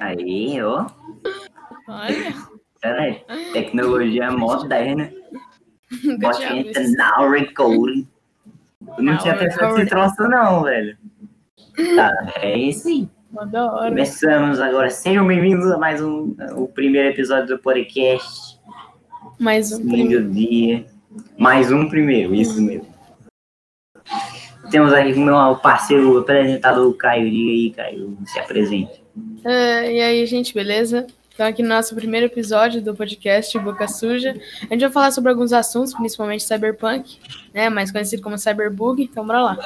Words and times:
Aí, 0.00 0.62
ó. 0.62 0.86
Olha. 1.88 2.34
Peraí. 2.80 3.22
Tecnologia 3.52 4.24
é 4.24 4.30
moderna. 4.30 5.12
Nunca 6.02 6.30
tinha 6.30 6.64
Bota 6.64 6.80
visto. 6.80 6.96
now 6.96 7.30
recording. 7.30 8.08
Eu 8.96 9.04
não 9.04 9.18
tinha 9.18 9.36
pensado 9.36 9.74
nesse 9.74 9.90
troço, 9.90 10.22
não, 10.28 10.62
velho. 10.62 10.96
Tá, 11.96 12.32
é 12.36 12.58
isso 12.58 12.88
aí. 12.88 13.08
Começamos 13.32 14.60
agora. 14.60 14.90
Sejam 14.90 15.26
bem-vindos 15.26 15.70
a 15.70 15.78
mais 15.78 16.02
um, 16.02 16.34
o 16.56 16.66
primeiro 16.66 17.10
episódio 17.10 17.56
do 17.56 17.62
podcast. 17.62 18.58
Mais 19.38 19.72
um. 19.72 19.82
Lindo 19.82 20.30
dia. 20.30 20.86
Mais 21.36 21.70
um 21.70 21.88
primeiro, 21.88 22.34
isso 22.34 22.60
mesmo. 22.62 22.86
Temos 24.70 24.92
aqui 24.92 25.12
o 25.12 25.20
meu 25.20 25.56
parceiro 25.56 26.18
apresentador, 26.18 26.92
Caio. 26.96 27.28
Diga 27.30 27.50
aí, 27.50 27.70
Caio, 27.70 28.18
se 28.24 28.38
apresente. 28.38 28.99
É, 29.44 29.92
e 29.92 30.00
aí, 30.00 30.26
gente, 30.26 30.54
beleza? 30.54 31.06
Então, 31.32 31.46
aqui 31.46 31.62
no 31.62 31.68
nosso 31.68 31.94
primeiro 31.94 32.26
episódio 32.26 32.82
do 32.82 32.94
podcast 32.94 33.58
Boca 33.58 33.88
Suja, 33.88 34.38
a 34.62 34.74
gente 34.74 34.82
vai 34.82 34.90
falar 34.90 35.10
sobre 35.10 35.30
alguns 35.30 35.52
assuntos, 35.52 35.94
principalmente 35.94 36.44
cyberpunk, 36.44 37.18
né? 37.54 37.70
Mais 37.70 37.90
conhecido 37.90 38.22
como 38.22 38.36
cyberbug. 38.36 39.02
Então, 39.02 39.26
bora 39.26 39.42
lá. 39.42 39.58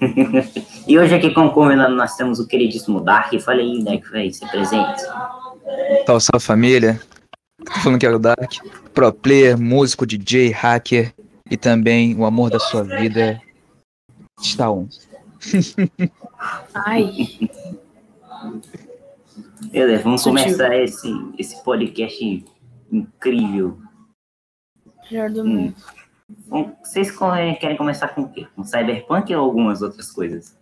E 0.86 0.98
hoje 0.98 1.14
aqui 1.14 1.30
como 1.30 1.50
convidado 1.52 1.94
nós 1.94 2.14
temos 2.16 2.38
o 2.38 2.46
queridíssimo 2.46 3.00
Dark. 3.00 3.32
Fala 3.40 3.60
aí, 3.60 3.82
Dark, 3.82 4.04
vai 4.10 4.30
se 4.30 4.46
presente. 4.50 5.00
Salve, 6.04 6.24
salve 6.24 6.44
família. 6.44 7.00
Tô 7.64 7.72
falando 7.80 7.98
que 7.98 8.06
é 8.06 8.10
o 8.10 8.18
Dark. 8.18 8.52
Pro 8.92 9.12
player, 9.12 9.58
músico, 9.58 10.06
DJ, 10.06 10.50
hacker 10.50 11.14
e 11.50 11.56
também 11.56 12.14
o 12.16 12.24
amor 12.24 12.50
da 12.50 12.58
sua 12.58 12.82
vida 12.82 13.40
está 14.40 14.70
um. 14.70 14.88
Ai, 16.74 17.10
Beleza, 19.70 20.02
vamos 20.02 20.22
começar 20.22 20.74
esse, 20.76 21.08
esse 21.38 21.62
podcast 21.64 22.44
incrível. 22.92 23.78
melhor 25.10 25.30
do 25.30 25.42
Hum. 25.42 25.46
mundo. 25.46 25.74
Bom, 26.48 26.76
Vocês 26.82 27.10
co- 27.10 27.30
querem 27.60 27.76
começar 27.76 28.08
com 28.08 28.22
o 28.22 28.28
quê? 28.32 28.46
Com 28.56 28.64
Cyberpunk 28.64 29.34
ou 29.34 29.44
algumas 29.44 29.82
outras 29.82 30.10
coisas? 30.10 30.56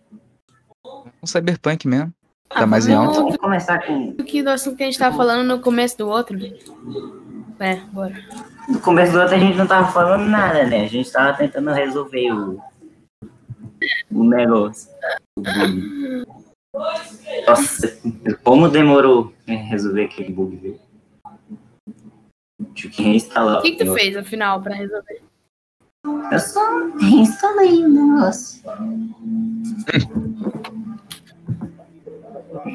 Um 1.21 1.25
cyberpunk 1.25 1.87
mesmo. 1.87 2.13
Tá 2.49 2.63
Ah, 2.63 2.67
mais 2.67 2.87
em 2.87 2.93
alta. 2.93 3.19
Vamos 3.19 3.37
começar 3.37 3.85
com. 3.85 4.11
Do 4.11 4.23
que 4.23 4.43
do 4.43 4.49
assunto 4.49 4.75
que 4.77 4.83
a 4.83 4.85
gente 4.85 4.99
tava 4.99 5.15
falando 5.15 5.47
no 5.47 5.59
começo 5.61 5.97
do 5.97 6.07
outro. 6.07 6.37
É, 7.59 7.75
bora. 7.91 8.13
No 8.67 8.79
começo 8.81 9.13
do 9.13 9.19
outro 9.19 9.35
a 9.35 9.39
gente 9.39 9.57
não 9.57 9.65
tava 9.65 9.91
falando 9.91 10.29
nada, 10.29 10.65
né? 10.67 10.83
A 10.83 10.87
gente 10.87 11.11
tava 11.11 11.37
tentando 11.37 11.71
resolver 11.71 12.31
o. 12.31 12.61
O 14.11 14.23
negócio. 14.23 14.91
O. 15.37 15.43
Nossa, 17.47 17.99
como 18.43 18.69
demorou 18.69 19.33
né, 19.47 19.55
resolver 19.55 20.05
aquele 20.05 20.31
bug, 20.31 20.55
viu? 20.55 20.79
Tive 22.73 22.93
que 22.93 23.03
reinstalar. 23.03 23.59
O 23.59 23.61
que, 23.61 23.71
que 23.71 23.85
tu 23.85 23.93
fez, 23.93 24.15
afinal, 24.15 24.61
pra 24.61 24.75
resolver? 24.75 25.21
Eu 26.31 26.39
só 26.39 26.87
reinstalei 26.99 27.85
o 27.85 27.89
negócio. 27.89 28.61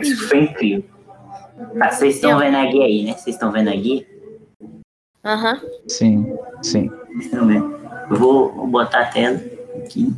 Isso 0.01 0.29
foi 0.29 0.45
incrível. 0.45 0.85
Tá, 1.79 1.91
vocês 1.91 2.15
estão 2.15 2.39
vendo 2.39 2.57
a 2.57 2.67
guia 2.67 2.85
aí, 2.85 3.05
né? 3.05 3.13
Vocês 3.13 3.35
estão 3.37 3.51
vendo 3.51 3.69
a 3.69 3.75
guia? 3.75 4.07
Aham. 5.25 5.61
Sim, 5.87 6.37
sim. 6.63 6.91
Estão 7.19 7.47
vendo? 7.47 7.79
Eu 8.11 8.17
vou, 8.17 8.53
vou 8.55 8.67
botar 8.67 9.01
a 9.01 9.07
tela 9.07 9.39
aqui. 9.85 10.13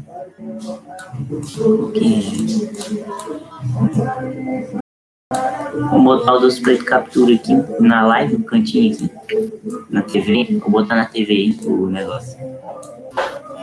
Vou 5.91 6.03
botar 6.03 6.35
o 6.35 6.39
dos 6.41 6.59
preto 6.59 6.85
captura 6.85 7.35
aqui 7.35 7.53
na 7.81 8.07
live, 8.07 8.39
no 8.39 8.45
cantinho 8.45 8.95
aqui. 8.95 9.11
Na 9.91 10.03
TV. 10.03 10.59
Vou 10.61 10.71
botar 10.71 10.97
na 10.97 11.07
TV 11.07 11.33
aí 11.33 11.61
o 11.65 11.87
negócio. 11.87 12.39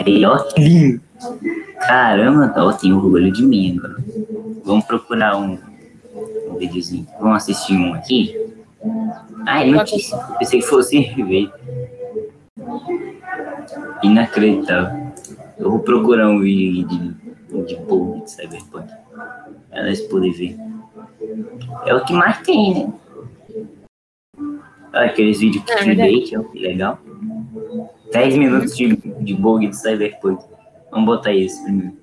Aí, 0.05 0.25
ó, 0.25 0.37
lindo. 0.57 1.01
Caramba, 1.79 2.53
ó, 2.57 2.73
tem 2.73 2.93
orgulho 2.93 3.31
de 3.31 3.45
mim 3.45 3.77
agora. 3.77 3.97
Vamos 4.63 4.85
procurar 4.85 5.37
um, 5.37 5.57
um 6.49 6.55
videozinho. 6.57 7.07
Vamos 7.19 7.37
assistir 7.37 7.73
um 7.73 7.93
aqui. 7.93 8.35
Ah, 9.45 9.63
é 9.63 9.71
notícia. 9.71 10.17
Pensei 10.39 10.59
que 10.59 10.67
fosse 10.67 10.99
ver. 11.23 11.51
Inacreditável. 14.03 15.06
Eu 15.59 15.71
vou 15.71 15.79
procurar 15.79 16.29
um 16.29 16.39
vídeo 16.39 16.87
de, 16.87 17.65
de 17.65 17.75
bug 17.77 18.23
de 18.23 18.31
Cyberpunk. 18.31 18.87
Pra 19.69 19.83
nós 19.83 20.01
poder 20.01 20.31
ver. 20.31 20.57
É 21.85 21.95
o 21.95 22.05
que 22.05 22.13
mais 22.13 22.41
tem, 22.41 22.73
né? 22.73 22.93
Olha 24.93 25.05
aqueles 25.05 25.39
vídeos 25.39 25.63
É 25.69 25.77
clickbait, 25.77 26.31
ó, 26.37 26.43
que 26.43 26.59
legal. 26.59 26.99
10 28.11 28.37
minutos 28.37 28.75
de, 28.75 28.95
de 28.95 29.33
bug 29.33 29.67
de 29.67 29.75
Cyberpunk. 29.75 30.43
Vamos 30.91 31.05
botar 31.05 31.33
esse 31.33 31.61
primeiro. 31.63 31.97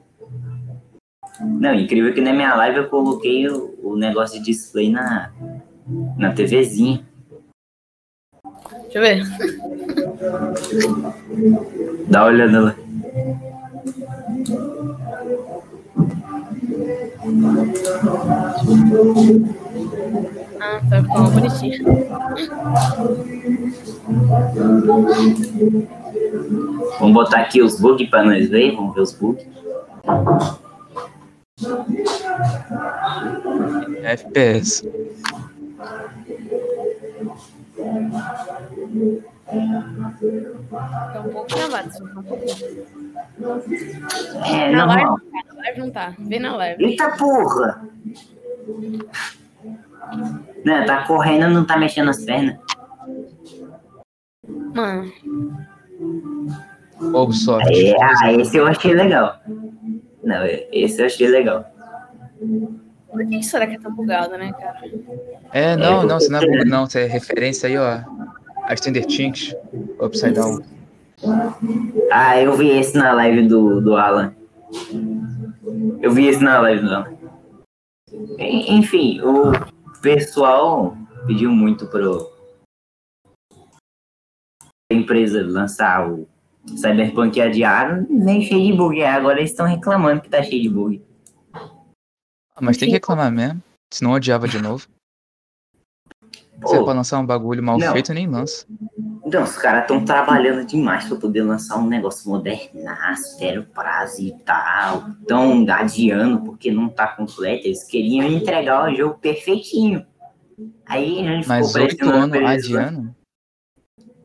Não, 1.40 1.74
incrível 1.74 2.14
que 2.14 2.20
na 2.20 2.32
minha 2.32 2.54
live 2.54 2.78
eu 2.78 2.88
coloquei 2.88 3.48
o, 3.48 3.74
o 3.82 3.96
negócio 3.96 4.38
de 4.38 4.46
display 4.46 4.90
na, 4.90 5.32
na 6.16 6.32
TVzinha. 6.32 7.04
Deixa 8.82 8.98
eu 8.98 9.02
ver. 9.02 9.24
Dá 12.08 12.22
uma 12.22 12.28
olhada 12.28 12.60
lá. 12.60 12.73
Ah, 20.60 20.80
tá 20.90 21.02
ficou 21.02 21.30
bonitinho. 21.30 21.84
Vamos 26.98 27.14
botar 27.14 27.42
aqui 27.42 27.62
os 27.62 27.78
bugs 27.78 28.10
para 28.10 28.24
nós 28.24 28.48
ver. 28.48 28.74
Vamos 28.74 28.96
ver 28.96 29.00
os 29.02 29.12
bugs. 29.12 29.46
FPS. 34.02 34.82
Tá 39.46 41.20
um 41.20 41.30
pouco 41.30 41.46
travado, 41.46 41.92
só 41.92 42.04
um 42.04 42.22
pouquinho. 42.22 42.93
É, 44.46 44.70
Na 44.70 44.84
live 44.86 45.04
não 45.04 45.16
tá, 45.16 45.44
na 45.46 45.54
live 45.62 45.80
não 45.80 45.90
tá. 45.90 46.14
Vê 46.18 46.38
na 46.38 46.56
live. 46.56 46.84
Eita 46.84 47.10
porra! 47.16 47.82
Não, 50.64 50.86
tá 50.86 51.06
correndo, 51.06 51.48
não 51.48 51.64
tá 51.64 51.76
mexendo 51.76 52.10
as 52.10 52.24
pernas. 52.24 52.56
Mano, 54.74 55.12
Ubisoft. 57.12 57.68
É, 57.70 57.94
ah, 58.02 58.32
esse 58.32 58.56
eu 58.56 58.66
achei 58.66 58.94
legal. 58.94 59.38
Não, 60.22 60.44
esse 60.72 61.00
eu 61.00 61.06
achei 61.06 61.28
legal. 61.28 61.64
por 63.10 63.26
que 63.26 63.42
será 63.42 63.66
que 63.66 63.74
é 63.74 63.78
tão 63.78 63.94
bugado, 63.94 64.36
né, 64.38 64.52
cara? 64.52 64.80
É, 65.52 65.76
não, 65.76 66.04
não, 66.04 66.18
isso 66.18 66.30
não 66.30 66.38
é 66.40 66.46
bug, 66.46 66.64
não. 66.68 66.84
Isso 66.84 66.98
é 66.98 67.06
referência 67.06 67.68
aí, 67.68 67.76
ó. 67.76 68.00
A 68.62 68.76
Stranger 68.76 69.06
Things. 69.06 69.54
Upside 70.00 70.32
Down. 70.32 70.62
Ah, 72.10 72.40
eu 72.40 72.56
vi 72.56 72.68
esse 72.68 72.96
na 72.96 73.12
live 73.12 73.46
do, 73.48 73.80
do 73.80 73.96
Alan. 73.96 74.34
Eu 76.02 76.12
vi 76.12 76.26
esse 76.26 76.42
na 76.42 76.60
live 76.60 76.82
do 76.84 76.94
Alan. 76.94 77.16
En- 78.38 78.78
Enfim, 78.78 79.20
o 79.20 79.52
pessoal 80.00 80.96
pediu 81.26 81.50
muito 81.50 81.86
pro 81.86 82.32
a 84.90 84.94
empresa 84.94 85.42
lançar 85.42 86.08
o 86.10 86.28
Cyberpunk 86.76 87.40
adiado, 87.40 88.06
nem 88.10 88.42
cheio 88.42 88.70
de 88.70 88.76
bug. 88.76 89.02
Agora 89.02 89.38
eles 89.38 89.50
estão 89.50 89.66
reclamando 89.66 90.20
que 90.20 90.28
tá 90.28 90.42
cheio 90.42 90.62
de 90.62 90.68
bug. 90.68 91.02
Ah, 92.54 92.60
mas 92.60 92.76
tem 92.76 92.88
que 92.88 92.94
reclamar 92.94 93.30
mesmo. 93.32 93.62
Senão 93.92 94.12
odiava 94.12 94.46
de 94.46 94.60
novo. 94.60 94.86
Se 96.66 96.74
é 96.74 96.78
Pô, 96.78 96.84
pra 96.84 96.94
lançar 96.94 97.18
um 97.18 97.26
bagulho 97.26 97.62
mal 97.62 97.78
Não. 97.78 97.92
feito, 97.92 98.12
nem 98.14 98.28
lança. 98.28 98.66
Então, 99.26 99.42
os 99.42 99.56
caras 99.56 99.82
estão 99.82 100.04
trabalhando 100.04 100.66
demais 100.66 101.06
para 101.08 101.16
poder 101.16 101.42
lançar 101.42 101.78
um 101.78 101.86
negócio 101.88 102.28
modernaço, 102.28 103.38
zero 103.38 103.64
prazo 103.64 104.20
e 104.20 104.32
tal. 104.44 105.08
Estão 105.20 105.64
adiando 105.70 106.40
porque 106.44 106.70
não 106.70 106.88
tá 106.90 107.06
completo. 107.08 107.66
Eles 107.66 107.84
queriam 107.84 108.26
entregar 108.26 108.90
o 108.90 108.94
jogo 108.94 109.18
perfeitinho. 109.18 110.04
Aí 110.84 111.26
a 111.26 111.32
gente 111.36 111.48
Mas 111.48 111.66
ficou 111.68 111.82
oito 111.82 111.96
prestando 111.96 112.36
anos 112.36 112.50
adiando. 112.50 113.14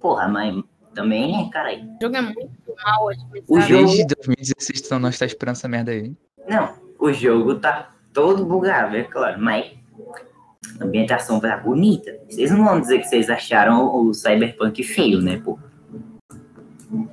Porra, 0.02 0.28
mas 0.28 0.62
também, 0.94 1.32
né, 1.32 1.50
cara? 1.52 1.74
O 1.76 2.04
jogo 2.04 2.16
é 2.18 2.22
muito 2.22 2.50
mal 2.84 3.04
O 3.06 3.08
otimizado. 3.08 3.62
jogo- 3.62 3.86
Desde 3.86 4.06
2016 4.16 4.82
então 4.86 5.00
nós 5.00 5.18
tá 5.18 5.26
esperando 5.26 5.56
essa 5.56 5.68
merda 5.70 5.92
aí. 5.92 6.14
Não, 6.48 6.74
o 7.00 7.12
jogo 7.14 7.56
tá 7.56 7.92
todo 8.14 8.46
bugado, 8.46 8.98
é 8.98 9.04
claro, 9.04 9.40
mas 9.42 9.72
a 10.80 10.84
ambientação 10.84 11.40
tá 11.40 11.58
bonita. 11.58 12.18
Vocês 12.30 12.52
não 12.52 12.64
vão 12.64 12.82
dizer 12.82 13.00
que 13.00 13.08
vocês 13.08 13.30
acharam 13.30 13.96
o 13.96 14.14
Cyberpunk 14.14 14.84
feio, 14.84 15.22
né, 15.22 15.42
pô? 15.44 15.58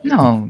Não, 0.02 0.48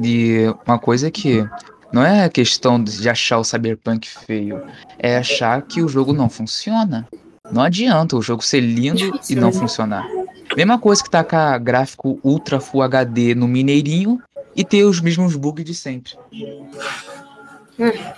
e 0.00 0.46
uma 0.66 0.78
coisa 0.78 1.08
é 1.08 1.10
que 1.10 1.44
Não 1.92 2.04
é 2.04 2.24
a 2.24 2.30
questão 2.30 2.82
de 2.82 3.08
achar 3.08 3.38
o 3.38 3.44
Cyberpunk 3.44 4.08
feio. 4.08 4.62
É 4.98 5.16
achar 5.18 5.60
que 5.62 5.82
o 5.82 5.88
jogo 5.88 6.12
não 6.12 6.30
funciona. 6.30 7.06
Não 7.50 7.62
adianta 7.62 8.16
o 8.16 8.22
jogo 8.22 8.42
ser 8.42 8.60
lindo 8.60 9.20
e 9.28 9.34
não 9.34 9.48
né? 9.48 9.52
funcionar. 9.52 10.08
Mesma 10.56 10.78
coisa 10.78 11.02
que 11.02 11.10
tacar 11.10 11.60
gráfico 11.60 12.18
Ultra 12.22 12.60
Full 12.60 12.82
HD 12.82 13.34
no 13.34 13.46
Mineirinho 13.46 14.22
e 14.56 14.64
ter 14.64 14.84
os 14.84 15.00
mesmos 15.00 15.36
bugs 15.36 15.64
de 15.64 15.74
sempre. 15.74 16.12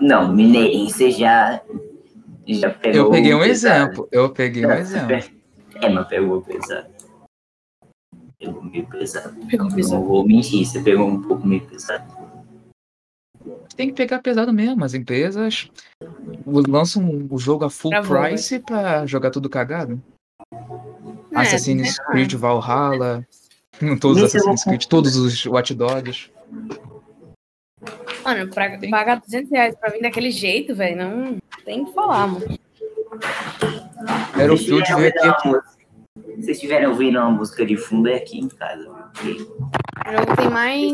Não, 0.00 0.32
Mineirinho, 0.32 0.88
você 0.88 1.10
já. 1.10 1.60
Já 2.46 2.70
pegou. 2.70 3.00
Eu 3.00 3.10
peguei 3.10 3.34
um 3.34 3.40
pesado. 3.40 3.84
exemplo. 3.84 4.08
Eu 4.12 4.30
peguei 4.30 4.64
um 4.64 4.68
Não, 4.68 4.76
exemplo. 4.76 5.14
É, 5.80 5.88
mas 5.88 6.06
pegou 6.08 6.42
pesado. 6.42 6.88
Pegou 8.38 8.62
meio 8.64 8.86
pesado. 8.86 9.46
Pegou 9.46 9.68
Não 9.68 9.74
visão. 9.76 10.04
vou 10.04 10.26
mentir, 10.26 10.66
você 10.66 10.80
pegou 10.82 11.06
um 11.08 11.22
pouco 11.22 11.46
meio 11.46 11.66
pesado. 11.66 12.12
Tem 13.76 13.88
que 13.88 13.94
pegar 13.94 14.20
pesado 14.20 14.52
mesmo. 14.52 14.84
As 14.84 14.94
empresas 14.94 15.68
lançam 16.68 17.26
o 17.30 17.38
jogo 17.38 17.64
a 17.64 17.70
full 17.70 17.90
Travou, 17.90 18.18
price 18.20 18.58
pra 18.60 19.04
jogar 19.06 19.30
tudo 19.30 19.48
cagado. 19.48 20.00
É, 21.32 21.38
Assassin's 21.40 21.96
tem- 21.96 22.06
Creed 22.06 22.34
Valhalla. 22.34 23.26
Todos 24.00 24.22
os 24.22 24.34
Assassin's 24.34 24.62
Creed, 24.64 24.84
todos 24.86 25.16
os 25.16 25.44
Watch 25.46 25.74
Dogs. 25.74 26.30
Mano, 28.24 28.48
pra 28.50 28.78
Tem- 28.78 28.90
pagar 28.90 29.20
200 29.20 29.50
reais 29.50 29.74
pra 29.76 29.90
vir 29.90 30.00
daquele 30.02 30.30
jeito, 30.30 30.74
velho, 30.74 30.96
não 30.96 31.38
tem 31.64 31.82
o 31.82 31.86
que 31.86 31.92
falar, 31.92 32.26
mano. 32.26 32.58
Era 34.38 34.52
o 34.52 34.56
aqui. 34.56 34.72
uma 34.72 35.00
música- 35.00 35.74
Se 36.14 36.36
vocês 36.36 36.48
estiverem 36.56 36.86
ouvindo 36.88 37.18
uma 37.18 37.30
música 37.30 37.64
de 37.66 37.76
fundo, 37.76 38.08
é 38.08 38.16
aqui 38.16 38.38
em 38.38 38.48
casa. 38.48 38.84
Porque 39.12 39.30
O 39.32 40.12
jogo 40.12 40.36
tem 40.36 40.50
mais. 40.50 40.92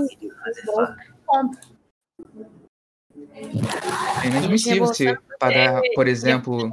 É 4.22 4.26
inadmissível 4.26 4.86
você 4.86 5.16
pagar, 5.38 5.80
por 5.94 6.06
exemplo, 6.06 6.70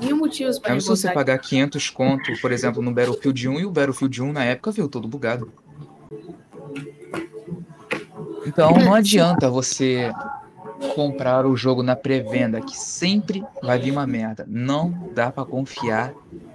mil 0.00 0.16
motivos 0.16 0.58
pra 0.58 0.74
é 0.74 0.80
se 0.80 0.86
você 0.86 1.10
pagar 1.12 1.38
500 1.38 1.90
conto, 1.90 2.32
por 2.40 2.52
exemplo, 2.52 2.82
no 2.82 2.92
Battlefield 2.92 3.48
1 3.48 3.60
e 3.60 3.64
o 3.66 3.70
Battlefield 3.70 4.22
1 4.22 4.32
na 4.32 4.44
época 4.44 4.70
veio 4.70 4.88
todo 4.88 5.08
bugado. 5.08 5.52
Então 8.46 8.72
não 8.78 8.94
adianta 8.94 9.50
você 9.50 10.12
comprar 10.94 11.46
o 11.46 11.56
jogo 11.56 11.82
na 11.82 11.94
pré-venda, 11.94 12.60
que 12.60 12.76
sempre 12.76 13.44
vai 13.62 13.78
vir 13.78 13.92
uma 13.92 14.06
merda. 14.06 14.44
Não 14.48 15.10
dá 15.14 15.30
pra 15.30 15.44
confiar 15.44 16.12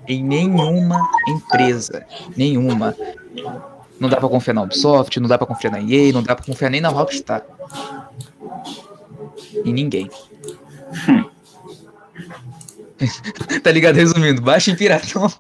em 0.07 0.23
nenhuma 0.23 1.01
empresa, 1.27 2.05
nenhuma. 2.35 2.95
Não 3.99 4.09
dá 4.09 4.17
pra 4.17 4.29
confiar 4.29 4.53
na 4.53 4.61
Ubisoft, 4.61 5.19
não 5.19 5.27
dá 5.27 5.37
pra 5.37 5.47
confiar 5.47 5.71
na 5.71 5.79
EA, 5.81 6.13
não 6.13 6.21
dá 6.21 6.35
pra 6.35 6.45
confiar 6.45 6.69
nem 6.69 6.81
na 6.81 6.89
Rockstar. 6.89 7.43
Em 9.65 9.73
ninguém. 9.73 10.09
tá 13.63 13.71
ligado? 13.71 13.95
Resumindo, 13.95 14.41
baixa 14.41 14.71
em 14.71 14.75
piratão. 14.75 15.31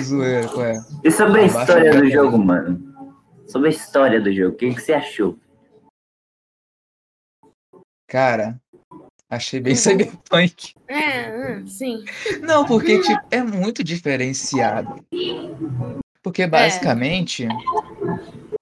Zoeira, 0.00 0.48
qual 0.48 0.66
é? 0.66 0.82
E 1.04 1.10
sobre 1.10 1.42
a 1.42 1.44
história 1.44 1.92
do 1.92 2.10
jogo, 2.10 2.38
mano? 2.38 2.91
Sobre 3.52 3.68
a 3.68 3.70
história 3.70 4.18
do 4.18 4.32
jogo, 4.32 4.54
o 4.54 4.56
que, 4.56 4.74
que 4.74 4.80
você 4.80 4.94
achou? 4.94 5.38
Cara, 8.08 8.58
achei 9.28 9.60
bem 9.60 9.74
cyberpunk. 9.76 10.72
É, 10.88 11.58
hum, 11.58 11.66
sim. 11.66 12.02
Não, 12.40 12.64
porque 12.66 12.98
tipo, 13.02 13.20
é 13.30 13.42
muito 13.42 13.84
diferenciado. 13.84 15.04
Porque 16.22 16.46
basicamente 16.46 17.46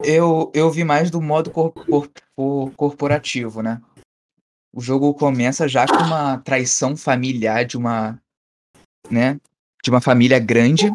eu, 0.02 0.50
eu 0.52 0.68
vi 0.72 0.82
mais 0.82 1.08
do 1.08 1.22
modo 1.22 1.52
cor- 1.52 1.72
cor- 1.72 2.10
cor- 2.34 2.72
corporativo, 2.72 3.62
né? 3.62 3.80
O 4.74 4.80
jogo 4.80 5.14
começa 5.14 5.68
já 5.68 5.86
com 5.86 6.02
uma 6.02 6.38
traição 6.38 6.96
familiar 6.96 7.64
de 7.64 7.76
uma, 7.76 8.20
né? 9.08 9.38
De 9.84 9.90
uma 9.90 10.00
família 10.00 10.40
grande. 10.40 10.90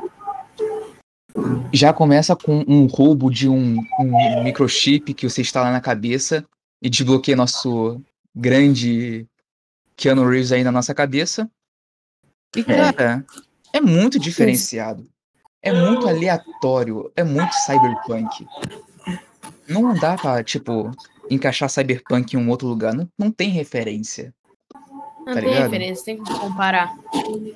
Já 1.74 1.92
começa 1.92 2.36
com 2.36 2.64
um 2.68 2.86
roubo 2.86 3.30
de 3.30 3.50
um, 3.50 3.78
um 4.00 4.44
microchip 4.44 5.14
que 5.14 5.30
você 5.30 5.42
instala 5.42 5.72
na 5.72 5.82
cabeça 5.82 6.46
e 6.82 6.90
desbloqueia 6.90 7.36
nosso 7.36 8.02
grande 8.34 9.28
Keanu 9.96 10.28
Reeves 10.28 10.52
aí 10.52 10.64
na 10.64 10.72
nossa 10.72 10.94
cabeça. 10.94 11.50
E, 12.56 12.64
cara, 12.64 13.26
é 13.74 13.82
muito 13.82 14.18
diferenciado. 14.18 15.08
É 15.62 15.74
muito 15.74 16.08
aleatório. 16.08 17.12
É 17.16 17.24
muito 17.24 17.54
cyberpunk. 17.54 18.48
Não 19.68 19.94
dá 19.96 20.16
pra, 20.16 20.44
tipo, 20.44 20.92
encaixar 21.30 21.70
cyberpunk 21.70 22.36
em 22.36 22.40
um 22.40 22.50
outro 22.50 22.68
lugar. 22.68 22.94
Não, 22.94 23.10
não 23.18 23.32
tem 23.32 23.50
referência. 23.50 24.34
Não 25.26 25.34
Tá 25.34 25.42
tem 25.42 25.50
ligado? 25.50 25.64
referência, 25.64 26.06
tem 26.06 26.24
que 26.24 26.34
comparar. 26.40 26.96
Tem 27.12 27.56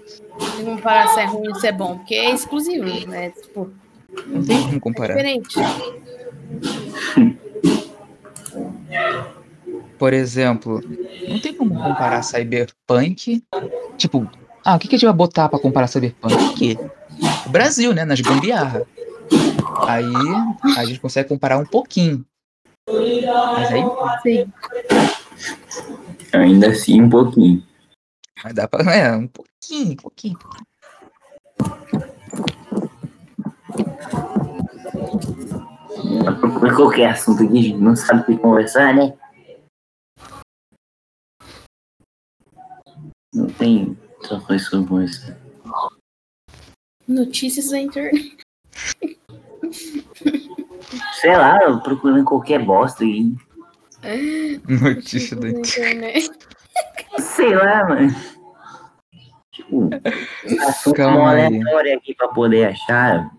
que 0.58 0.64
comparar 0.66 1.08
se 1.10 1.20
é 1.20 1.26
ruim 1.26 1.48
ou 1.50 1.56
se 1.56 1.68
é 1.68 1.72
bom, 1.72 1.98
porque 1.98 2.16
é 2.16 2.34
exclusivo, 2.34 2.86
né? 3.08 3.30
Tipo, 3.32 3.72
Não 4.26 4.44
tem 4.44 4.58
como 4.64 4.76
é 4.76 4.80
comparar. 4.80 5.16
diferente. 5.16 5.56
Por 9.98 10.14
exemplo, 10.14 10.82
não 11.28 11.40
tem 11.40 11.54
como 11.54 11.76
comparar 11.76 12.24
cyberpunk. 12.24 13.44
Tipo, 13.98 14.28
ah, 14.64 14.76
o 14.76 14.80
que, 14.80 14.88
que 14.88 14.96
a 14.96 14.98
gente 14.98 15.06
vai 15.06 15.14
botar 15.16 15.50
pra 15.50 15.60
comparar 15.60 15.88
cyberpunk? 15.88 16.34
O 16.34 16.54
quê? 16.56 16.78
O 17.46 17.50
Brasil, 17.50 17.94
né? 17.94 18.06
Nas 18.06 18.22
gambiarra. 18.22 18.84
Aí 19.88 20.04
a 20.78 20.86
gente 20.86 21.00
consegue 21.00 21.28
comparar 21.30 21.58
um 21.58 21.66
pouquinho. 21.66 22.26
Mas 22.90 23.72
aí 23.72 23.84
Sim. 24.24 24.52
Ainda 26.34 26.70
assim, 26.70 27.02
um 27.02 27.10
pouquinho. 27.10 27.64
Mas 28.44 28.54
dá 28.54 28.68
pra. 28.68 28.84
É, 28.94 29.16
um 29.16 29.28
pouquinho, 29.28 29.94
um 29.94 29.96
pouquinho. 29.96 30.40
Procura 36.40 36.76
qualquer 36.76 37.10
assunto 37.12 37.48
que 37.48 37.58
a 37.58 37.62
gente 37.62 37.78
não 37.78 37.96
sabe 37.96 38.22
o 38.22 38.26
que 38.26 38.38
conversar, 38.38 38.94
né? 38.94 39.18
Não 43.34 43.48
tem 43.48 43.98
outra 44.18 44.40
coisa 44.42 44.70
pra 44.70 44.80
conversar. 44.80 45.38
Notícias 47.08 47.70
da 47.70 47.80
internet. 47.80 48.38
Sei 51.20 51.36
lá, 51.36 51.60
eu 51.64 51.80
procurando 51.82 52.24
qualquer 52.24 52.64
bosta 52.64 53.04
aí. 53.04 53.36
Notícia 54.82 55.36
da 55.36 55.50
internet. 55.50 56.30
Sei 57.20 57.56
lá, 57.56 57.88
mano. 57.88 58.10
Tipo, 59.52 59.90
assunto 60.68 60.96
Calma 60.96 61.32
aleatório 61.32 61.98
aqui 61.98 62.16
pra 62.16 62.30
poder 62.30 62.68
achar. 62.68 63.30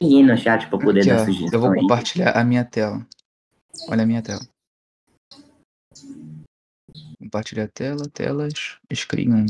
Ninguém 0.00 0.24
no 0.24 0.36
chat 0.36 0.68
pra 0.68 0.78
poder 0.78 1.00
Aqui, 1.00 1.08
dar 1.08 1.22
ó, 1.22 1.24
sugestão 1.24 1.48
eu 1.52 1.60
vou 1.60 1.74
compartilhar 1.74 2.32
a 2.32 2.44
minha 2.44 2.64
tela. 2.64 3.06
Olha 3.88 4.02
a 4.02 4.06
minha 4.06 4.22
tela. 4.22 4.40
Compartilhar 7.18 7.64
a 7.64 7.68
tela, 7.68 8.08
telas, 8.12 8.78
screen 8.92 9.32
1. 9.32 9.46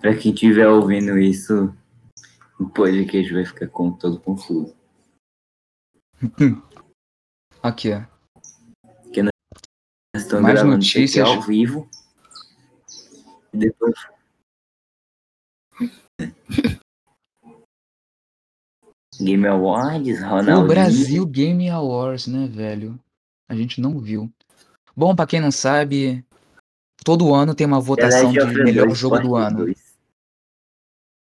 Pra 0.00 0.16
quem 0.16 0.32
estiver 0.32 0.66
ouvindo 0.68 1.18
isso, 1.18 1.74
o 2.58 2.68
podcast 2.68 3.32
vai 3.32 3.44
ficar 3.44 3.68
com, 3.68 3.92
todo 3.92 4.18
confuso. 4.18 4.74
Aqui, 7.62 7.92
ó. 7.92 8.00
Nós 10.14 10.24
estamos 10.24 10.42
Mais 10.42 10.54
gravando 10.54 10.76
notícias. 10.76 11.26
ao 11.26 11.40
vivo. 11.40 11.88
E 13.52 13.58
depois. 13.58 13.94
Game 19.20 19.46
Awards, 19.46 20.20
Ronaldinho. 20.22 20.64
O 20.64 20.66
Brasil 20.66 21.26
Game 21.26 21.68
Awards, 21.68 22.26
né, 22.26 22.48
velho? 22.48 22.98
A 23.48 23.54
gente 23.54 23.80
não 23.80 24.00
viu. 24.00 24.32
Bom, 24.96 25.14
pra 25.14 25.26
quem 25.26 25.40
não 25.40 25.52
sabe, 25.52 26.24
todo 27.04 27.34
ano 27.34 27.54
tem 27.54 27.66
uma 27.66 27.78
The 27.78 27.84
votação 27.86 28.32
de 28.32 28.44
melhor 28.62 28.86
2, 28.86 28.98
jogo 28.98 29.18
do 29.20 29.36
ano. 29.36 29.74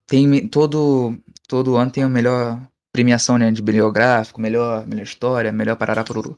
Tem 0.07 0.47
todo 0.47 1.17
todo 1.47 1.75
ano 1.75 1.91
tem 1.91 2.03
a 2.03 2.09
melhor 2.09 2.65
premiação, 2.91 3.37
né, 3.37 3.51
de 3.51 3.61
melhor 3.61 3.91
gráfico, 3.91 4.41
melhor 4.41 4.85
melhor 4.85 5.03
história, 5.03 5.51
melhor 5.51 5.75
parará 5.75 6.03
poruru. 6.03 6.37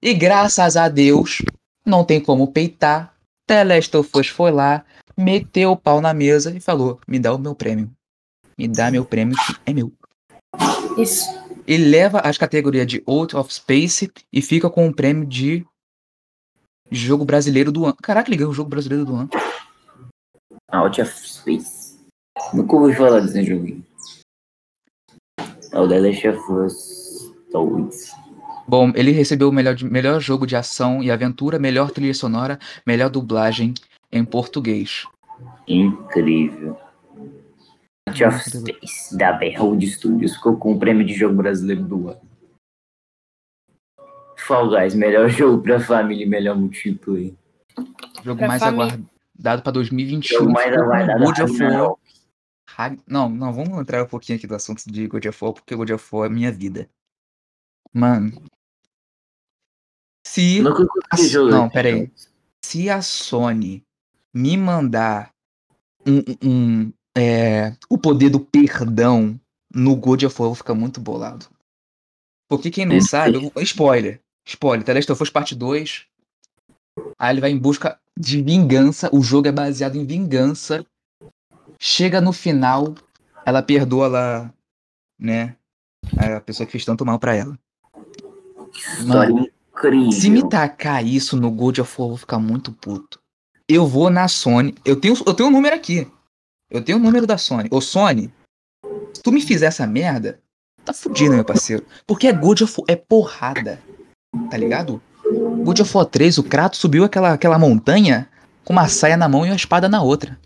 E 0.00 0.12
graças 0.14 0.76
a 0.76 0.88
Deus, 0.88 1.42
não 1.84 2.04
tem 2.04 2.20
como 2.20 2.52
peitar. 2.52 3.14
The 3.46 3.64
Last 3.64 3.96
of 3.96 4.10
Us 4.14 4.28
foi 4.28 4.50
lá, 4.50 4.84
meteu 5.16 5.70
o 5.72 5.76
pau 5.76 6.00
na 6.00 6.12
mesa 6.12 6.54
e 6.56 6.60
falou: 6.60 7.00
"Me 7.06 7.18
dá 7.18 7.34
o 7.34 7.38
meu 7.38 7.54
prêmio. 7.54 7.90
Me 8.58 8.68
dá 8.68 8.90
meu 8.90 9.04
prêmio 9.04 9.36
que 9.36 9.70
é 9.70 9.72
meu." 9.72 9.92
Isso. 10.98 11.26
Ele 11.66 11.88
leva 11.88 12.20
as 12.20 12.38
categorias 12.38 12.86
de 12.86 13.02
Out 13.06 13.36
of 13.36 13.52
Space 13.52 14.10
e 14.32 14.40
fica 14.40 14.70
com 14.70 14.86
o 14.86 14.94
prêmio 14.94 15.26
de 15.26 15.66
jogo 16.90 17.24
brasileiro 17.24 17.72
do 17.72 17.84
ano. 17.84 17.96
Caraca, 18.02 18.28
ele 18.28 18.36
ganhou 18.36 18.52
o 18.52 18.54
jogo 18.54 18.70
brasileiro 18.70 19.04
do 19.04 19.16
ano. 19.16 19.30
Out 20.70 21.00
of 21.00 21.28
Space. 21.28 21.98
Nunca 22.52 22.76
ouvi 22.76 22.94
falar 22.94 23.20
desse 23.20 23.42
jogo. 23.44 23.82
É 25.76 25.80
o 25.80 25.86
The 25.86 26.00
Last 26.00 26.28
of 26.28 26.52
Us 26.52 27.34
2. 27.52 28.12
Bom, 28.66 28.90
ele 28.94 29.10
recebeu 29.12 29.50
o 29.50 29.52
melhor, 29.52 29.74
de- 29.74 29.84
melhor 29.84 30.18
jogo 30.20 30.46
de 30.46 30.56
ação 30.56 31.02
e 31.02 31.10
aventura, 31.10 31.58
melhor 31.58 31.90
trilha 31.90 32.14
sonora, 32.14 32.58
melhor 32.86 33.10
dublagem 33.10 33.74
em 34.10 34.24
português. 34.24 35.04
Incrível. 35.68 36.78
Age 38.08 38.24
of 38.24 38.38
Space, 38.48 39.14
da 39.18 39.32
Behold 39.34 39.82
Studios, 39.84 40.36
ficou 40.36 40.56
com 40.56 40.72
o 40.72 40.78
prêmio 40.78 41.04
de 41.04 41.12
jogo 41.12 41.34
brasileiro 41.34 41.82
do 41.82 42.08
ano. 42.08 42.20
Fall 44.38 44.70
Guys, 44.70 44.94
melhor 44.94 45.28
jogo 45.30 45.62
pra 45.62 45.78
família 45.78 46.24
e 46.24 46.28
melhor 46.28 46.56
multiplayer. 46.56 47.34
Jogo 48.24 48.38
Pra 48.38 48.48
mais 48.48 48.62
família. 48.62 48.84
aguardado 48.86 49.62
para 49.62 49.72
2021. 49.72 50.38
Jogo 50.38 50.52
mais 50.52 50.74
com 50.74 50.80
aguardado, 50.80 51.22
God 51.24 51.38
of 51.40 51.62
War. 51.62 51.94
Rag- 52.76 53.00
Não, 53.06 53.28
não, 53.30 53.52
vamos 53.54 53.78
entrar 53.80 54.02
um 54.04 54.06
pouquinho 54.06 54.36
aqui 54.36 54.46
do 54.46 54.54
assunto 54.54 54.84
de 54.92 55.06
God 55.06 55.24
of 55.24 55.42
War, 55.44 55.54
porque 55.54 55.74
God 55.74 55.90
of 55.90 56.06
War 56.14 56.26
é 56.26 56.28
minha 56.28 56.52
vida. 56.52 56.90
Mano. 57.92 58.30
Se. 60.26 60.62
Consegui 60.62 60.88
As- 61.10 61.30
jogar. 61.30 61.50
não, 61.56 61.70
peraí. 61.70 62.12
Se 62.62 62.90
a 62.90 63.00
Sony 63.00 63.82
me 64.34 64.56
mandar 64.58 65.30
um, 66.06 66.22
um- 66.46 66.92
é, 67.16 67.74
o 67.88 67.96
poder 67.96 68.28
do 68.28 68.40
perdão 68.40 69.40
no 69.74 69.96
God 69.96 70.24
of 70.24 70.34
War, 70.38 70.46
eu 70.46 70.50
vou 70.50 70.54
ficar 70.54 70.74
muito 70.74 71.00
bolado. 71.00 71.46
Porque 72.48 72.70
quem 72.70 72.84
não 72.84 73.00
sabe, 73.00 73.36
eu- 73.54 73.62
spoiler. 73.62 74.20
Spoiler, 74.44 74.84
The 74.84 74.94
Last 74.94 75.12
of 75.12 75.22
Us 75.22 75.30
Parte 75.30 75.54
2. 75.54 76.06
Aí 77.18 77.32
ele 77.32 77.40
vai 77.40 77.50
em 77.50 77.58
busca 77.58 77.98
de 78.16 78.42
vingança. 78.42 79.08
O 79.14 79.22
jogo 79.22 79.48
é 79.48 79.52
baseado 79.52 79.96
em 79.96 80.04
vingança. 80.04 80.84
Chega 81.78 82.20
no 82.20 82.32
final, 82.32 82.94
ela 83.44 83.62
perdoa 83.62 84.08
lá, 84.08 84.52
né? 85.18 85.56
A 86.16 86.40
pessoa 86.40 86.66
que 86.66 86.72
fez 86.72 86.84
tanto 86.84 87.04
mal 87.04 87.18
pra 87.18 87.34
ela. 87.34 87.58
Incrível. 89.76 90.12
Se 90.12 90.30
me 90.30 90.48
tacar 90.48 91.04
isso 91.04 91.36
no 91.36 91.50
God 91.50 91.78
of 91.78 91.94
War, 91.98 92.06
eu 92.06 92.08
vou 92.10 92.16
ficar 92.16 92.38
muito 92.38 92.72
puto. 92.72 93.20
Eu 93.68 93.86
vou 93.86 94.08
na 94.08 94.28
Sony. 94.28 94.74
Eu 94.84 94.96
tenho, 94.96 95.14
eu 95.26 95.34
tenho 95.34 95.48
um 95.48 95.52
número 95.52 95.74
aqui. 95.74 96.10
Eu 96.70 96.82
tenho 96.82 96.98
o 96.98 97.00
número 97.00 97.26
da 97.26 97.36
Sony. 97.36 97.68
Ô, 97.70 97.80
Sony, 97.80 98.32
se 99.12 99.22
tu 99.22 99.30
me 99.30 99.40
fizer 99.40 99.66
essa 99.66 99.86
merda, 99.86 100.40
tá 100.84 100.92
fudido, 100.92 101.34
meu 101.34 101.44
parceiro. 101.44 101.84
Porque 102.06 102.26
é 102.26 102.32
God 102.32 102.62
of 102.62 102.74
War, 102.78 102.86
é 102.88 102.96
porrada. 102.96 103.80
Tá 104.50 104.56
ligado? 104.56 105.00
God 105.64 105.80
of 105.80 105.96
War 105.96 106.06
3, 106.06 106.38
o 106.38 106.44
Kratos 106.44 106.78
subiu 106.78 107.04
aquela, 107.04 107.32
aquela 107.32 107.58
montanha 107.58 108.28
com 108.64 108.72
uma 108.72 108.88
saia 108.88 109.16
na 109.16 109.28
mão 109.28 109.44
e 109.44 109.50
uma 109.50 109.56
espada 109.56 109.88
na 109.88 110.02
outra. 110.02 110.38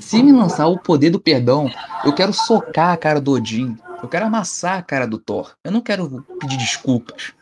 Se 0.00 0.22
me 0.22 0.32
lançar 0.32 0.66
o 0.66 0.78
poder 0.78 1.10
do 1.10 1.20
perdão, 1.20 1.70
eu 2.04 2.14
quero 2.14 2.32
socar 2.32 2.92
a 2.92 2.96
cara 2.96 3.20
do 3.20 3.32
Odin. 3.32 3.76
Eu 4.02 4.08
quero 4.08 4.26
amassar 4.26 4.78
a 4.78 4.82
cara 4.82 5.06
do 5.06 5.18
Thor. 5.18 5.52
Eu 5.64 5.70
não 5.72 5.80
quero 5.80 6.24
pedir 6.40 6.56
desculpas. 6.56 7.32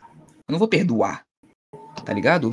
Eu 0.47 0.51
não 0.53 0.59
vou 0.59 0.67
perdoar. 0.67 1.21
Tá 2.03 2.13
ligado? 2.13 2.49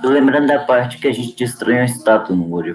Tô 0.00 0.08
lembrando 0.08 0.46
da 0.46 0.64
parte 0.64 0.98
que 0.98 1.08
a 1.08 1.12
gente 1.12 1.36
destruiu 1.36 1.76
uma 1.76 1.84
estátua 1.84 2.34
no 2.34 2.48
War. 2.48 2.66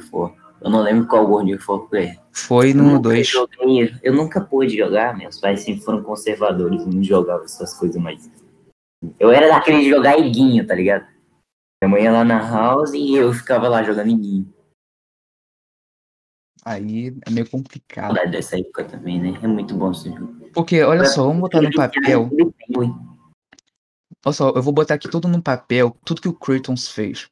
Eu 0.62 0.70
não 0.70 0.82
lembro 0.82 1.08
qual 1.08 1.30
War 1.30 1.46
foi. 1.90 2.14
Foi 2.32 2.74
no 2.74 2.84
nunca 2.84 3.00
2. 3.00 3.28
joguei- 3.28 3.96
Eu 4.04 4.14
nunca 4.14 4.42
pude 4.42 4.78
jogar, 4.78 5.16
meus 5.18 5.40
pais 5.40 5.62
sempre 5.62 5.84
foram 5.84 6.04
conservadores, 6.04 6.86
não 6.86 7.04
jogavam 7.04 7.46
essas 7.46 7.74
coisas 7.74 8.02
mais. 8.02 8.30
Eu 9.20 9.32
era 9.32 9.48
daquele 9.48 9.80
de 9.84 9.90
jogar 9.90 10.18
iguinho, 10.20 10.66
tá 10.66 10.76
ligado? 10.76 11.06
Minha 11.82 11.90
mãe 11.92 12.04
ia 12.04 12.12
lá 12.12 12.24
na 12.24 12.40
house 12.40 12.94
e 12.94 13.16
eu 13.16 13.32
ficava 13.34 13.68
lá 13.68 13.84
jogando 13.84 14.10
iguinho. 14.10 14.52
Aí 16.68 17.16
é 17.28 17.30
meio 17.30 17.48
complicado. 17.48 18.08
Saudade 18.08 18.32
dessa 18.32 18.60
época 18.60 18.84
também, 18.86 19.22
né? 19.22 19.40
É 19.42 19.48
muito 19.48 19.76
bom 19.76 19.92
esse 19.92 20.10
jogo. 20.10 20.50
Porque, 20.52 20.82
olha 20.82 21.06
só, 21.06 21.24
vamos 21.28 21.42
botar 21.42 21.62
no 21.62 21.72
papel. 21.72 22.30
Olha 24.26 24.34
só, 24.34 24.50
eu 24.50 24.64
vou 24.64 24.74
botar 24.74 24.96
aqui 24.96 25.08
tudo 25.08 25.28
no 25.28 25.42
papel, 25.42 25.96
tudo 26.04 26.22
que 26.22 26.28
o 26.28 26.34
Kratos 26.34 26.90
fez. 26.90 27.30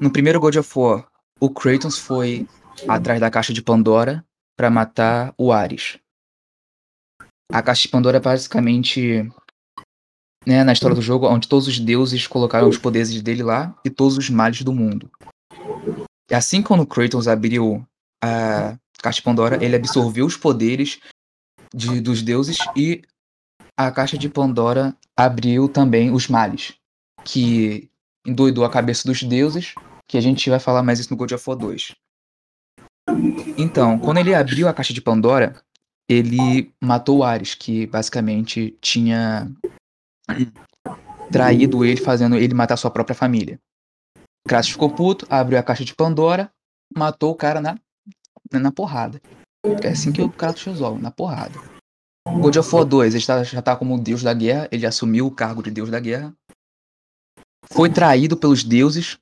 No 0.00 0.10
primeiro 0.10 0.40
God 0.40 0.56
of 0.56 0.78
War, 0.78 1.06
o 1.38 1.50
Kratos 1.50 1.98
foi 1.98 2.48
atrás 2.88 3.20
da 3.20 3.30
caixa 3.30 3.52
de 3.52 3.60
Pandora 3.60 4.24
pra 4.56 4.70
matar 4.70 5.34
o 5.36 5.52
Ares. 5.52 5.98
A 7.52 7.62
caixa 7.62 7.82
de 7.82 7.88
Pandora 7.88 8.16
é 8.16 8.20
basicamente, 8.20 9.30
né, 10.46 10.64
na 10.64 10.72
história 10.72 10.96
do 10.96 11.02
jogo, 11.02 11.28
onde 11.28 11.48
todos 11.48 11.68
os 11.68 11.78
deuses 11.78 12.26
colocaram 12.26 12.68
os 12.68 12.78
poderes 12.78 13.20
dele 13.20 13.42
lá 13.42 13.78
e 13.84 13.90
todos 13.90 14.16
os 14.16 14.30
males 14.30 14.62
do 14.62 14.72
mundo. 14.72 15.10
E 16.30 16.34
assim 16.34 16.62
quando 16.62 16.82
o 16.82 16.86
Kratos 16.86 17.28
abriu 17.28 17.86
a 18.22 18.76
caixa 19.00 19.16
de 19.16 19.22
Pandora, 19.22 19.62
ele 19.64 19.76
absorveu 19.76 20.26
os 20.26 20.36
poderes 20.36 21.00
de- 21.74 22.00
dos 22.00 22.22
deuses 22.22 22.58
e 22.76 23.02
a 23.76 23.90
caixa 23.90 24.18
de 24.18 24.28
Pandora 24.28 24.96
abriu 25.16 25.68
também 25.68 26.10
os 26.10 26.28
males, 26.28 26.74
que 27.24 27.90
endoidou 28.26 28.64
a 28.64 28.70
cabeça 28.70 29.06
dos 29.06 29.22
deuses, 29.22 29.74
que 30.06 30.18
a 30.18 30.20
gente 30.20 30.48
vai 30.50 30.58
falar 30.58 30.82
mais 30.82 30.98
isso 30.98 31.10
no 31.10 31.16
God 31.16 31.32
of 31.32 31.44
War 31.48 31.58
2. 31.58 31.94
Então, 33.56 33.98
quando 33.98 34.18
ele 34.18 34.34
abriu 34.34 34.68
a 34.68 34.74
caixa 34.74 34.92
de 34.92 35.00
Pandora, 35.00 35.62
ele 36.08 36.72
matou 36.82 37.18
o 37.18 37.24
Ares, 37.24 37.54
que 37.54 37.86
basicamente 37.86 38.76
tinha 38.80 39.50
traído 41.30 41.84
ele, 41.84 42.00
fazendo 42.00 42.36
ele 42.36 42.54
matar 42.54 42.76
sua 42.76 42.90
própria 42.90 43.14
família. 43.14 43.60
Kratos 44.46 44.70
ficou 44.70 44.90
puto, 44.90 45.26
abriu 45.28 45.58
a 45.58 45.62
caixa 45.62 45.84
de 45.84 45.94
Pandora, 45.94 46.50
matou 46.96 47.32
o 47.32 47.34
cara 47.34 47.60
na, 47.60 47.78
na 48.52 48.70
porrada. 48.72 49.20
É 49.82 49.88
assim 49.88 50.12
que 50.12 50.22
o 50.22 50.30
Kratos 50.30 50.62
resolve, 50.64 51.02
na 51.02 51.10
porrada. 51.10 51.58
God 52.26 52.56
of 52.56 52.74
War 52.74 52.84
2, 52.84 53.14
ele 53.14 53.24
tá- 53.24 53.42
já 53.42 53.62
tá 53.62 53.74
como 53.74 53.98
deus 53.98 54.22
da 54.22 54.32
guerra, 54.34 54.68
ele 54.70 54.86
assumiu 54.86 55.26
o 55.26 55.30
cargo 55.30 55.62
de 55.62 55.70
deus 55.70 55.90
da 55.90 55.98
guerra. 55.98 56.32
Foi 57.72 57.90
traído 57.90 58.36
pelos 58.36 58.62
deuses. 58.62 59.18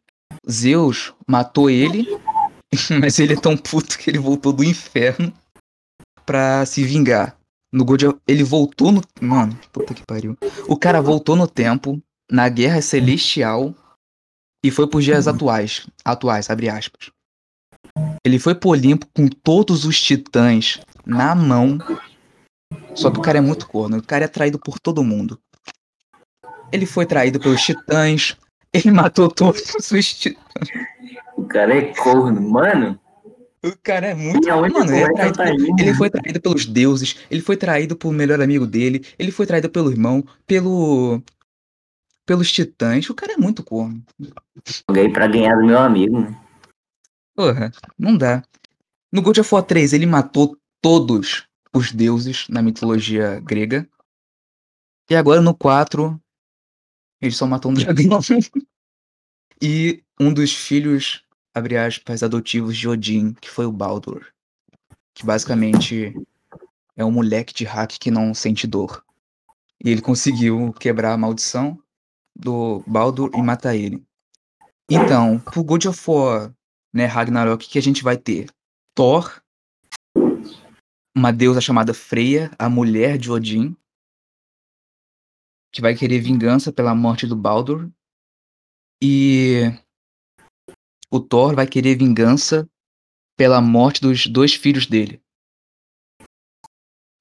Zeus 0.49 1.15
matou 1.27 1.71
ele, 1.71 2.07
mas 3.01 3.19
ele 3.19 3.35
é 3.35 3.41
tão 3.41 3.57
puto 3.57 3.99
que 3.99 4.11
ele 4.11 4.19
voltou 4.19 4.53
do 4.53 4.65
inferno 4.65 5.33
pra 6.25 6.67
se 6.67 6.85
vingar. 6.85 7.37
No 7.73 7.85
God 7.85 8.03
of... 8.05 8.19
Ele 8.27 8.45
voltou 8.45 8.93
no. 8.93 9.03
Mano, 9.21 9.59
puta 9.73 9.95
que 9.95 10.03
pariu. 10.07 10.37
O 10.69 10.77
cara 10.77 11.01
voltou 11.01 11.37
no 11.37 11.47
tempo, 11.47 12.01
na 12.31 12.49
guerra 12.49 12.81
celestial, 12.81 13.75
e 14.65 14.71
foi 14.71 14.87
pros 14.89 15.05
dias 15.05 15.29
atuais. 15.29 15.87
Atuais, 16.05 16.51
abre 16.51 16.69
aspas. 16.69 17.11
Ele 18.25 18.39
foi 18.39 18.55
pro 18.55 18.71
Olimpo 18.71 19.07
com 19.15 19.29
todos 19.29 19.85
os 19.85 20.01
titãs 20.01 20.81
na 21.05 21.35
mão 21.35 21.79
só 22.95 23.11
que 23.11 23.19
o 23.19 23.23
cara 23.23 23.39
é 23.39 23.41
muito 23.41 23.69
corno. 23.69 23.99
O 23.99 24.03
cara 24.03 24.25
é 24.25 24.29
traído 24.29 24.59
por 24.59 24.79
todo 24.81 25.05
mundo. 25.05 25.39
Ele 26.73 26.87
foi 26.87 27.07
traído 27.07 27.39
pelos 27.39 27.63
titãs. 27.63 28.37
Ele 28.73 28.91
matou 28.91 29.29
todos 29.29 29.63
os 29.93 30.15
titãs. 30.15 30.69
O 31.37 31.45
cara 31.45 31.77
é 31.77 31.95
corno, 31.95 32.41
mano. 32.41 32.99
O 33.63 33.73
cara 33.83 34.09
é 34.09 34.15
muito. 34.15 34.49
Mano, 34.49 34.93
ele, 34.93 35.03
é 35.03 35.09
começa 35.11 35.33
traído 35.33 35.67
ele 35.79 35.95
foi 35.95 36.11
traído 36.11 36.41
pelos 36.41 36.67
deuses. 36.67 37.17
Ele 37.31 37.41
foi 37.41 37.57
traído 37.57 37.97
pelo 37.97 38.13
melhor 38.13 38.41
amigo 38.41 38.67
dele. 38.67 39.05
Ele 39.19 39.31
foi 39.31 39.47
traído 39.47 39.69
pelo 39.69 39.91
irmão. 39.91 40.25
Pelo. 40.47 41.23
Pelos 42.25 42.51
titãs. 42.51 43.09
O 43.11 43.15
cara 43.15 43.35
é 43.35 43.37
muito 43.37 43.63
corno. 43.63 44.03
Joguei 44.89 45.09
pra 45.11 45.27
ganhar 45.27 45.57
do 45.57 45.65
meu 45.65 45.79
amigo, 45.79 46.21
né? 46.21 46.37
Porra, 47.37 47.71
não 47.99 48.17
dá. 48.17 48.43
No 49.13 49.21
God 49.21 49.37
of 49.39 49.55
War 49.55 49.63
3, 49.63 49.93
ele 49.93 50.07
matou 50.07 50.59
todos 50.81 51.47
os 51.73 51.93
deuses 51.93 52.49
na 52.49 52.63
mitologia 52.63 53.39
grega. 53.41 53.87
E 55.11 55.15
agora 55.15 55.43
no 55.43 55.55
4, 55.55 56.19
ele 57.21 57.33
só 57.33 57.47
matou 57.47 57.71
um 57.71 57.75
dragão. 57.77 58.21
e 59.63 60.03
um 60.19 60.33
dos 60.33 60.55
filhos, 60.55 61.23
abre 61.55 61.77
aspas, 61.77 62.23
adotivos 62.23 62.75
de 62.77 62.89
Odin, 62.89 63.35
que 63.35 63.51
foi 63.51 63.67
o 63.67 63.73
Baldur. 63.73 64.27
Que 65.15 65.25
basicamente 65.25 66.15
é 66.97 67.05
um 67.05 67.11
moleque 67.11 67.53
de 67.53 67.65
hack 67.65 67.99
que 67.99 68.11
não 68.11 68.33
sente 68.33 68.67
dor. 68.67 69.05
E 69.85 69.91
ele 69.91 70.01
conseguiu 70.01 70.73
quebrar 70.73 71.13
a 71.13 71.19
maldição 71.19 71.79
do 72.35 72.83
Baldur 72.87 73.31
e 73.35 73.43
matar 73.43 73.77
ele. 73.77 74.03
Então, 74.91 75.39
pro 75.39 75.63
God 75.63 75.85
of 75.85 76.11
War 76.11 76.56
né, 76.97 77.05
Ragnarok, 77.05 77.69
que 77.69 77.79
a 77.79 77.83
gente 77.83 78.03
vai 78.03 78.17
ter 78.17 78.51
Thor, 78.95 79.43
uma 81.15 81.31
deusa 81.31 81.61
chamada 81.61 81.93
Freya, 81.93 82.51
a 82.59 82.71
mulher 82.71 83.19
de 83.19 83.31
Odin, 83.31 83.77
que 85.71 85.83
vai 85.83 85.95
querer 85.95 86.21
vingança 86.21 86.73
pela 86.73 86.95
morte 86.95 87.27
do 87.27 87.37
Baldur, 87.37 87.91
e 89.03 89.65
o 91.11 91.21
Thor 91.21 91.55
vai 91.55 91.67
querer 91.67 91.99
vingança 91.99 92.67
pela 93.37 93.61
morte 93.61 94.01
dos 94.01 94.27
dois 94.27 94.55
filhos 94.55 94.87
dele. 94.87 95.23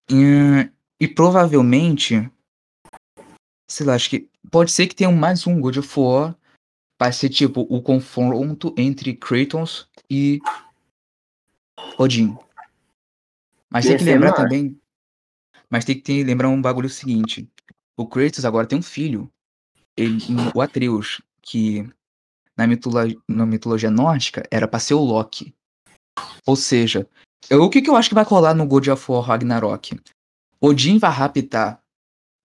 E, 0.10 0.72
e 1.02 1.06
provavelmente, 1.06 2.32
sei 3.70 3.86
lá, 3.86 3.96
acho 3.96 4.10
que 4.10 4.30
pode 4.50 4.72
ser 4.72 4.88
que 4.88 4.96
tenha 4.96 5.12
mais 5.12 5.46
um 5.46 5.60
God 5.60 5.78
of 5.78 6.00
War 6.00 6.38
vai 7.00 7.12
ser 7.12 7.30
tipo 7.30 7.62
o 7.70 7.82
confronto 7.82 8.74
entre 8.78 9.14
Kratos 9.14 9.88
e 10.10 10.40
Odin. 11.98 12.38
Mas 13.70 13.86
tem 13.86 13.98
que 13.98 14.04
lembrar 14.04 14.34
também. 14.34 14.80
Mas 15.70 15.84
tem 15.84 15.96
que 15.96 16.02
ter, 16.02 16.24
lembrar 16.24 16.50
um 16.50 16.62
bagulho 16.62 16.90
seguinte. 16.90 17.50
O 17.98 18.08
Kratos 18.08 18.46
agora 18.46 18.68
tem 18.68 18.78
um 18.80 18.84
filho. 18.84 19.30
Ele, 19.98 20.18
o 20.54 20.62
Atreus, 20.62 21.22
que 21.42 21.88
na 22.58 22.68
mitologia, 22.68 23.18
na 23.28 23.46
mitologia 23.46 23.92
nórdica 23.92 24.44
era 24.52 24.68
pra 24.68 24.80
ser 24.80 24.94
o 24.94 25.04
Loki. 25.04 25.54
Ou 26.46 26.56
seja, 26.56 27.08
eu, 27.50 27.64
o 27.64 27.70
que, 27.70 27.82
que 27.82 27.90
eu 27.90 27.96
acho 27.96 28.10
que 28.10 28.16
vai 28.16 28.24
rolar 28.24 28.54
no 28.54 28.66
God 28.66 28.88
of 28.88 29.12
War 29.12 29.24
Ragnarok? 29.24 30.00
Odin 30.62 30.98
vai 30.98 31.12
raptar 31.12 31.82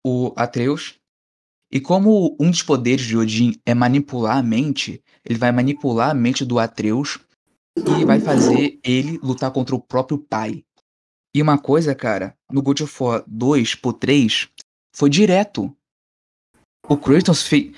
o 0.05 0.33
Atreus. 0.35 0.99
E 1.71 1.79
como 1.79 2.35
um 2.37 2.51
dos 2.51 2.61
poderes 2.61 3.05
de 3.05 3.15
Odin 3.15 3.55
é 3.65 3.73
manipular 3.73 4.37
a 4.37 4.43
mente, 4.43 5.01
ele 5.23 5.39
vai 5.39 5.51
manipular 5.51 6.09
a 6.09 6.13
mente 6.13 6.43
do 6.43 6.59
Atreus 6.59 7.17
e 7.99 8.03
vai 8.03 8.19
fazer 8.19 8.79
ele 8.83 9.17
lutar 9.23 9.51
contra 9.51 9.73
o 9.73 9.79
próprio 9.79 10.17
pai. 10.17 10.65
E 11.33 11.41
uma 11.41 11.57
coisa, 11.57 11.95
cara, 11.95 12.35
no 12.51 12.61
God 12.61 12.81
of 12.81 13.03
War 13.03 13.23
2 13.25 13.75
por 13.75 13.93
3 13.93 14.49
foi 14.93 15.09
direto. 15.09 15.73
O 16.89 16.97
Kratos 16.97 17.43
fez. 17.43 17.71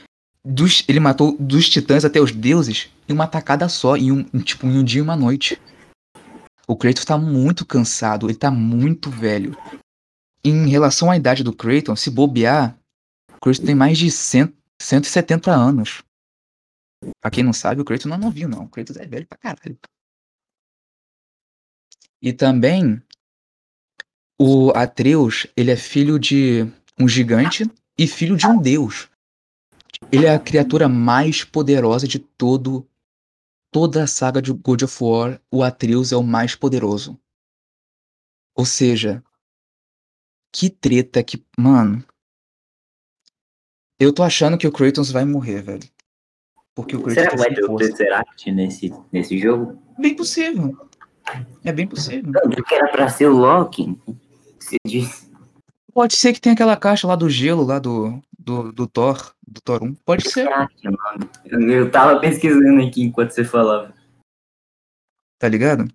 Dos, 0.46 0.84
ele 0.90 1.00
matou 1.00 1.38
dos 1.40 1.70
titãs 1.70 2.04
até 2.04 2.20
os 2.20 2.32
deuses 2.32 2.90
em 3.08 3.14
uma 3.14 3.28
tacada 3.28 3.70
só, 3.70 3.96
em 3.96 4.12
um, 4.12 4.24
tipo, 4.42 4.66
em 4.66 4.78
um 4.78 4.84
dia 4.84 5.00
e 5.00 5.02
uma 5.02 5.16
noite. 5.16 5.58
O 6.68 6.76
Kratos 6.76 7.06
tá 7.06 7.18
muito 7.18 7.66
cansado, 7.66 8.28
ele 8.28 8.38
tá 8.38 8.50
muito 8.50 9.10
velho. 9.10 9.56
Em 10.44 10.68
relação 10.68 11.12
à 11.12 11.16
idade 11.16 11.44
do 11.44 11.54
Kratos, 11.54 12.02
se 12.02 12.10
bobear, 12.10 12.78
Kratos 13.44 13.60
tem 13.60 13.76
mais 13.76 13.98
de 13.98 14.10
100, 14.10 14.56
170 14.82 15.52
anos. 15.52 16.02
Pra 17.20 17.30
quem 17.30 17.44
não 17.44 17.52
sabe, 17.52 17.82
o 17.82 17.86
Kratos 17.86 18.06
não 18.06 18.16
é 18.16 18.20
novinho, 18.20 18.48
não. 18.48 18.64
O 18.64 18.70
Kratos 18.70 18.96
é 18.96 19.06
velho 19.06 19.28
pra 19.28 19.38
caralho. 19.38 19.78
E 22.22 22.32
também, 22.32 23.04
o 24.40 24.72
Atreus, 24.72 25.46
ele 25.58 25.72
é 25.72 25.76
filho 25.76 26.18
de 26.18 26.62
um 26.98 27.06
gigante 27.06 27.70
e 27.98 28.08
filho 28.08 28.38
de 28.38 28.48
um 28.48 28.58
deus. 28.58 29.10
Ele 30.10 30.26
é 30.26 30.34
a 30.34 30.40
criatura 30.40 30.88
mais 30.88 31.44
poderosa 31.44 32.08
de 32.08 32.20
todo 32.20 32.88
toda 33.74 34.06
a 34.06 34.08
saga 34.08 34.42
de 34.42 34.54
God 34.54 34.84
of 34.84 35.04
War. 35.04 35.42
O 35.52 35.64
Atreus 35.64 36.14
é 36.14 36.16
o 36.16 36.24
mais 36.24 36.56
poderoso. 36.56 37.20
Ou 38.56 38.66
seja, 38.66 39.22
que 40.50 40.70
treta 40.70 41.22
que, 41.22 41.46
mano. 41.58 42.06
Eu 44.04 44.12
tô 44.12 44.22
achando 44.22 44.58
que 44.58 44.68
o 44.68 44.72
Kratos 44.72 45.12
vai 45.12 45.24
morrer, 45.24 45.62
velho. 45.62 45.90
Porque 46.76 46.94
o 46.94 47.02
Kratos 47.02 47.14
Será 47.14 47.32
que 47.32 47.38
vai 47.38 47.54
ter 47.54 47.64
o. 47.64 47.78
Tesseract 47.78 48.52
nesse, 48.52 48.94
nesse 49.14 49.38
jogo? 49.38 49.82
Bem 49.98 50.14
possível. 50.14 50.78
É 51.64 51.72
bem 51.72 51.88
possível. 51.88 52.30
Não, 52.34 52.50
porque 52.52 52.76
era 52.76 52.90
pra 52.90 53.08
ser 53.08 53.28
o 53.28 53.38
Loki. 53.38 53.98
Pode 55.94 56.18
ser 56.18 56.34
que 56.34 56.42
tenha 56.42 56.54
aquela 56.54 56.76
caixa 56.76 57.08
lá 57.08 57.16
do 57.16 57.30
gelo, 57.30 57.64
lá 57.64 57.80
do, 57.80 58.22
do, 58.38 58.74
do 58.74 58.88
Thor, 58.88 59.34
do 59.48 59.62
Thor 59.62 59.82
1. 59.82 59.96
Pode 60.04 60.30
ser, 60.30 60.50
mano. 60.50 61.72
Eu 61.72 61.90
tava 61.90 62.20
pesquisando 62.20 62.86
aqui 62.86 63.04
enquanto 63.04 63.32
você 63.32 63.46
falava. 63.46 63.94
tá 65.40 65.48
ligado? 65.48 65.88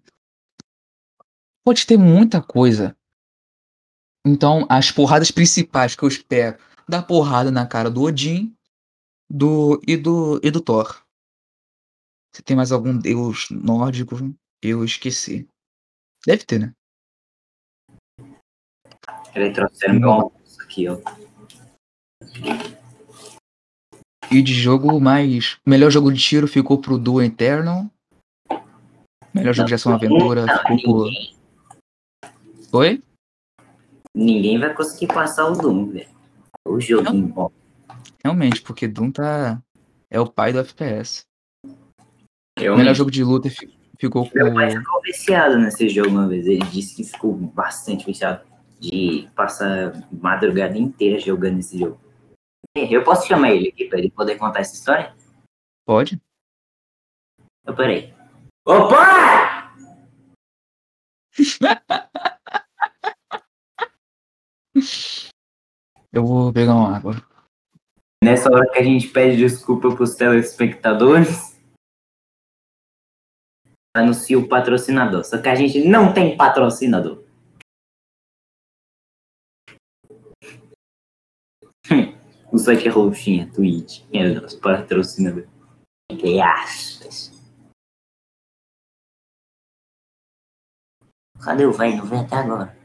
Pode 1.63 1.87
ter 1.87 1.99
muita 1.99 2.41
coisa. 2.41 2.97
Então, 4.27 4.67
as 4.71 4.91
porradas 4.91 5.31
principais 5.31 5.95
que 5.95 6.03
eu 6.03 6.09
espero, 6.09 6.57
dar 6.89 7.03
porrada 7.03 7.51
na 7.51 7.67
cara 7.67 7.91
do 7.91 8.03
Odin 8.03 8.55
do, 9.31 9.81
e, 9.87 9.97
do, 9.97 10.41
e 10.43 10.51
do 10.51 10.61
Thor. 10.61 11.03
Se 12.35 12.43
tem 12.43 12.57
mais 12.57 12.73
algum 12.73 12.97
deus 12.97 13.49
nórdico, 13.51 14.17
eu 14.63 14.85
esqueci. 14.85 15.49
Deve 16.27 16.45
ter, 16.45 16.59
né? 16.59 16.73
Ele 19.35 19.53
trouxeram 19.53 19.95
meu 19.95 20.11
almoço 20.11 20.63
aqui, 20.63 20.89
ó. 20.89 20.99
E 24.31 24.43
de 24.43 24.53
jogo 24.53 25.01
mais. 25.01 25.59
Melhor 25.67 25.91
jogo 25.91 26.13
de 26.13 26.21
tiro 26.21 26.47
ficou 26.47 26.81
pro 26.81 26.99
Duel 26.99 27.27
Eternal. 27.27 27.91
Melhor 29.35 29.55
jogo 29.55 29.69
de 29.69 29.75
ação 29.75 29.95
aventura 29.95 30.47
Não, 30.47 30.59
ficou 30.59 30.79
pro. 30.83 32.79
Oi? 32.79 33.03
ninguém 34.19 34.59
vai 34.59 34.75
conseguir 34.75 35.07
passar 35.07 35.47
o 35.47 35.57
Doom, 35.57 35.91
velho. 35.91 36.18
O 36.69 36.81
joguinho 36.81 37.29
bom. 37.29 37.51
Realmente, 38.23 38.61
porque 38.63 38.87
Doom 38.87 39.11
tá. 39.11 39.63
É 40.11 40.21
o 40.21 40.27
pai 40.27 40.53
do 40.53 40.59
FPS. 40.61 41.25
Eu 42.59 42.77
Melhor 42.77 42.95
jogo 42.95 43.11
de 43.11 43.23
luta 43.25 43.49
fi- 43.51 43.73
ficou 43.99 44.29
com. 44.29 44.35
Meu 44.39 44.53
pai 44.53 44.71
ficou 44.71 45.01
viciado 45.03 45.59
nesse 45.59 45.89
jogo 45.89 46.11
uma 46.11 46.29
vez. 46.29 46.47
Ele 46.47 46.65
disse 46.67 46.95
que 46.97 47.05
ficou 47.05 47.33
bastante 47.35 48.05
viciado. 48.05 48.47
De 48.81 49.29
passar 49.35 50.07
madrugada 50.13 50.79
inteira 50.79 51.19
jogando 51.19 51.59
esse 51.59 51.79
jogo. 51.79 52.01
Eu 52.77 53.03
posso 53.03 53.27
chamar 53.27 53.51
ele 53.51 53.71
aqui 53.71 53.87
pra 53.87 53.99
ele 53.99 54.09
poder 54.11 54.37
contar 54.37 54.61
essa 54.61 54.75
história? 54.75 55.13
Pode? 55.85 56.21
Eu 57.67 57.75
peraí. 57.75 58.15
Opa! 58.65 59.75
Eu 66.19 66.27
vou 66.27 66.53
pegar 66.53 66.75
uma 66.75 66.97
água. 66.97 67.15
Nessa 68.25 68.53
hora 68.53 68.69
que 68.73 68.79
a 68.81 68.83
gente 68.83 69.07
pede 69.07 69.37
desculpa 69.37 69.95
pros 69.95 70.17
telespectadores. 70.17 71.57
Anuncia 73.97 74.37
o 74.37 74.49
patrocinador. 74.49 75.23
Só 75.25 75.41
que 75.41 75.49
a 75.49 75.55
gente 75.55 75.87
não 75.87 76.13
tem 76.13 76.37
patrocinador. 76.37 77.23
o 82.53 82.59
site 82.59 82.89
é 82.89 82.91
roxinha, 82.91 83.49
Twitch. 83.53 84.03
É 84.13 84.29
nosso 84.29 84.61
patrocinador. 84.61 85.47
Entre 86.11 86.41
aspas. 86.41 87.31
Cadê 91.41 91.65
o 91.65 91.73
velho? 91.73 91.99
Não 91.99 92.07
vem 92.07 92.19
até 92.19 92.35
agora. 92.35 92.78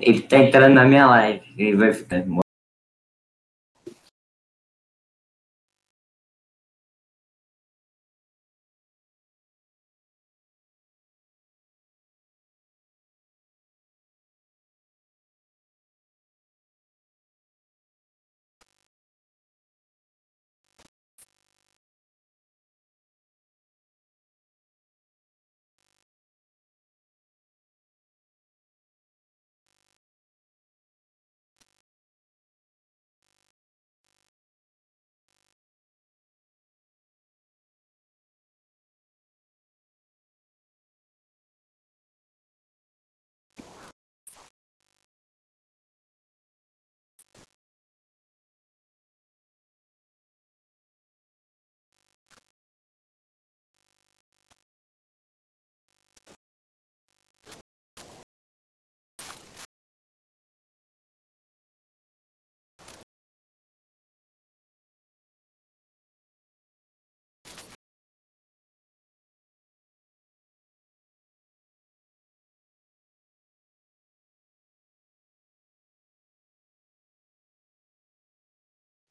Ele 0.00 0.20
tá 0.22 0.38
entrando 0.38 0.74
na 0.74 0.84
minha 0.84 1.06
live. 1.06 1.42
Ele 1.56 1.76
vai 1.76 1.92
ficar. 1.92 2.24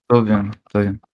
Tô 0.09 0.23
vendo, 0.23 0.51
tô 0.71 0.79
vendo. 0.79 1.08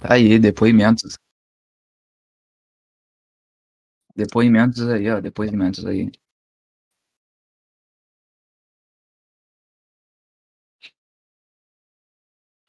Tá 0.00 0.14
aí, 0.14 0.38
depoimentos. 0.38 1.18
Depoimentos 4.16 4.88
aí, 4.88 5.10
ó, 5.10 5.20
depoimentos 5.20 5.84
aí. 5.86 6.10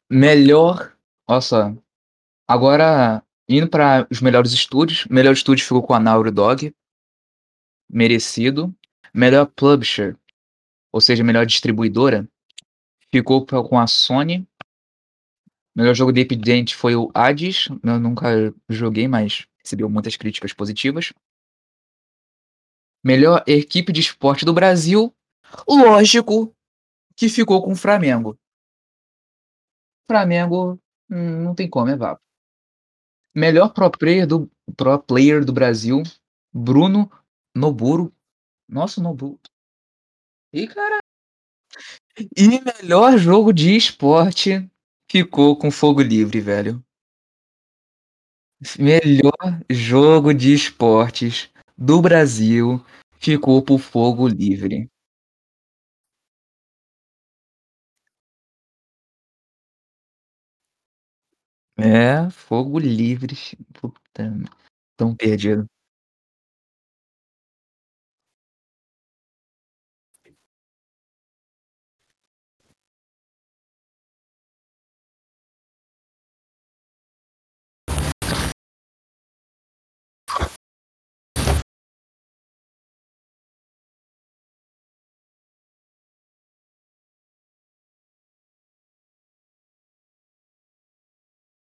Melhor 0.09 0.93
olha 1.27 1.41
só, 1.41 1.73
agora 2.47 3.23
indo 3.49 3.69
para 3.69 4.07
os 4.11 4.21
melhores 4.21 4.51
estúdios, 4.53 5.05
melhor 5.07 5.33
estúdio 5.33 5.65
ficou 5.65 5.83
com 5.83 5.93
a 5.93 5.99
Naughty 5.99 6.31
Dog. 6.31 6.75
Merecido. 7.89 8.73
Melhor 9.13 9.45
publisher, 9.47 10.17
ou 10.93 11.01
seja, 11.01 11.23
melhor 11.23 11.45
distribuidora, 11.45 12.27
ficou 13.11 13.45
com 13.45 13.79
a 13.79 13.87
Sony. 13.87 14.47
Melhor 15.75 15.93
jogo 15.95 16.11
independente 16.11 16.75
foi 16.75 16.95
o 16.95 17.09
Hades, 17.13 17.67
eu 17.83 17.99
nunca 17.99 18.53
joguei, 18.69 19.07
mas 19.07 19.47
recebeu 19.63 19.89
muitas 19.89 20.17
críticas 20.17 20.51
positivas. 20.53 21.13
Melhor 23.03 23.43
equipe 23.47 23.91
de 23.91 24.01
esporte 24.01 24.45
do 24.45 24.53
Brasil, 24.53 25.13
lógico 25.67 26.53
que 27.15 27.29
ficou 27.29 27.63
com 27.63 27.71
o 27.71 27.75
Flamengo. 27.75 28.37
Flamengo, 30.07 30.79
hum, 31.09 31.43
não 31.43 31.55
tem 31.55 31.69
como, 31.69 31.89
é 31.89 31.95
vapo. 31.95 32.21
Melhor 33.33 33.73
pro 33.73 33.89
player 33.89 34.27
do 34.27 34.51
pro 34.75 34.99
player 34.99 35.43
do 35.43 35.53
Brasil, 35.53 36.03
Bruno 36.53 37.09
Noburo. 37.55 38.13
Nossa, 38.67 39.01
Noburo. 39.01 39.39
Ih, 40.53 40.67
cara. 40.67 40.99
E 42.35 42.47
melhor 42.61 43.17
jogo 43.17 43.53
de 43.53 43.75
esporte 43.75 44.69
ficou 45.11 45.57
com 45.57 45.69
Fogo 45.69 46.01
Livre, 46.01 46.39
velho. 46.39 46.81
Melhor 48.79 49.59
jogo 49.69 50.33
de 50.33 50.53
esportes 50.53 51.49
do 51.77 52.01
Brasil 52.01 52.81
ficou 53.19 53.61
por 53.61 53.79
Fogo 53.79 54.27
Livre. 54.27 54.89
É, 61.77 62.29
Fogo 62.29 62.79
Livre. 62.79 63.35
Puta, 63.73 64.33
tão 64.97 65.15
perdido. 65.15 65.67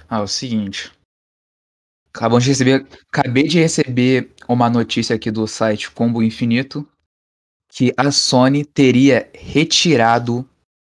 Ah, 0.10 0.20
é 0.20 0.22
o 0.22 0.28
seguinte. 0.28 0.92
Acabamos 2.14 2.44
de 2.44 2.52
receber 2.52 2.88
acabei 3.12 3.44
de 3.48 3.60
receber 3.60 4.34
uma 4.48 4.70
notícia 4.70 5.16
aqui 5.16 5.30
do 5.30 5.46
site 5.48 5.92
Combo 5.92 6.24
Infinito, 6.24 6.88
que 7.70 7.94
a 7.98 8.10
Sony 8.12 8.64
teria 8.64 9.30
retirado 9.34 10.48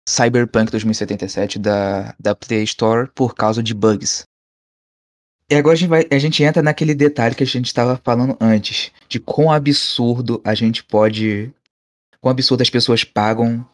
Cyberpunk 0.07 0.71
2077 0.71 1.59
da 1.59 2.15
da 2.21 2.35
Play 2.35 2.65
Store 2.65 3.11
por 3.15 3.35
causa 3.35 3.63
de 3.63 3.73
bugs. 3.73 4.25
E 5.51 5.55
agora 5.55 5.75
a 5.75 5.79
gente 5.79 5.89
vai 5.89 6.07
a 6.11 6.19
gente 6.19 6.43
entra 6.43 6.63
naquele 6.63 6.95
detalhe 6.95 7.35
que 7.35 7.45
a 7.45 7.47
gente 7.47 7.67
estava 7.67 7.97
falando 8.05 8.37
antes, 8.41 8.93
de 9.09 9.19
quão 9.19 9.51
absurdo 9.51 10.41
a 10.45 10.55
gente 10.55 10.85
pode 10.85 11.51
quão 12.21 12.33
absurdo 12.33 12.63
as 12.63 12.71
pessoas 12.71 13.05
pagam 13.05 13.67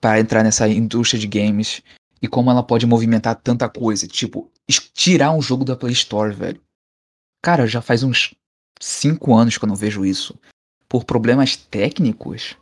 para 0.00 0.18
entrar 0.18 0.42
nessa 0.42 0.68
indústria 0.68 1.20
de 1.20 1.26
games 1.26 1.82
e 2.26 2.28
como 2.28 2.50
ela 2.50 2.62
pode 2.62 2.84
movimentar 2.86 3.36
tanta 3.36 3.68
coisa, 3.68 4.06
tipo, 4.06 4.50
tirar 4.92 5.30
um 5.32 5.40
jogo 5.40 5.64
da 5.64 5.76
Play 5.76 5.92
Store, 5.92 6.34
velho. 6.34 6.60
Cara, 7.42 7.66
já 7.66 7.80
faz 7.80 8.02
uns 8.02 8.34
5 8.80 9.34
anos 9.34 9.56
que 9.56 9.64
eu 9.64 9.68
não 9.68 9.76
vejo 9.76 10.04
isso. 10.04 10.38
Por 10.88 11.04
problemas 11.04 11.56
técnicos? 11.56 12.56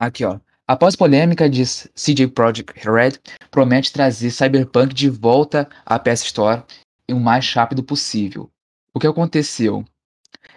Aqui, 0.00 0.24
ó. 0.24 0.38
Após 0.66 0.96
polêmica 0.96 1.50
de 1.50 1.62
CJ 1.64 2.28
Projekt 2.28 2.88
Red 2.88 3.18
promete 3.50 3.92
trazer 3.92 4.30
Cyberpunk 4.30 4.94
de 4.94 5.10
volta 5.10 5.68
à 5.84 5.98
PS 5.98 6.22
Store 6.22 6.62
o 7.10 7.20
mais 7.20 7.52
rápido 7.52 7.82
possível. 7.82 8.50
O 8.94 9.00
que 9.00 9.06
aconteceu? 9.06 9.84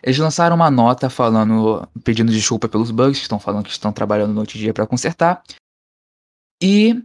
Eles 0.01 0.17
lançaram 0.19 0.55
uma 0.55 0.69
nota 0.69 1.09
falando, 1.09 1.87
pedindo 2.03 2.31
desculpa 2.31 2.69
pelos 2.69 2.91
bugs, 2.91 3.19
estão 3.19 3.39
falando 3.39 3.65
que 3.65 3.71
estão 3.71 3.91
trabalhando 3.91 4.33
noite 4.33 4.57
e 4.57 4.61
dia 4.61 4.73
para 4.73 4.87
consertar. 4.87 5.43
E 6.61 7.03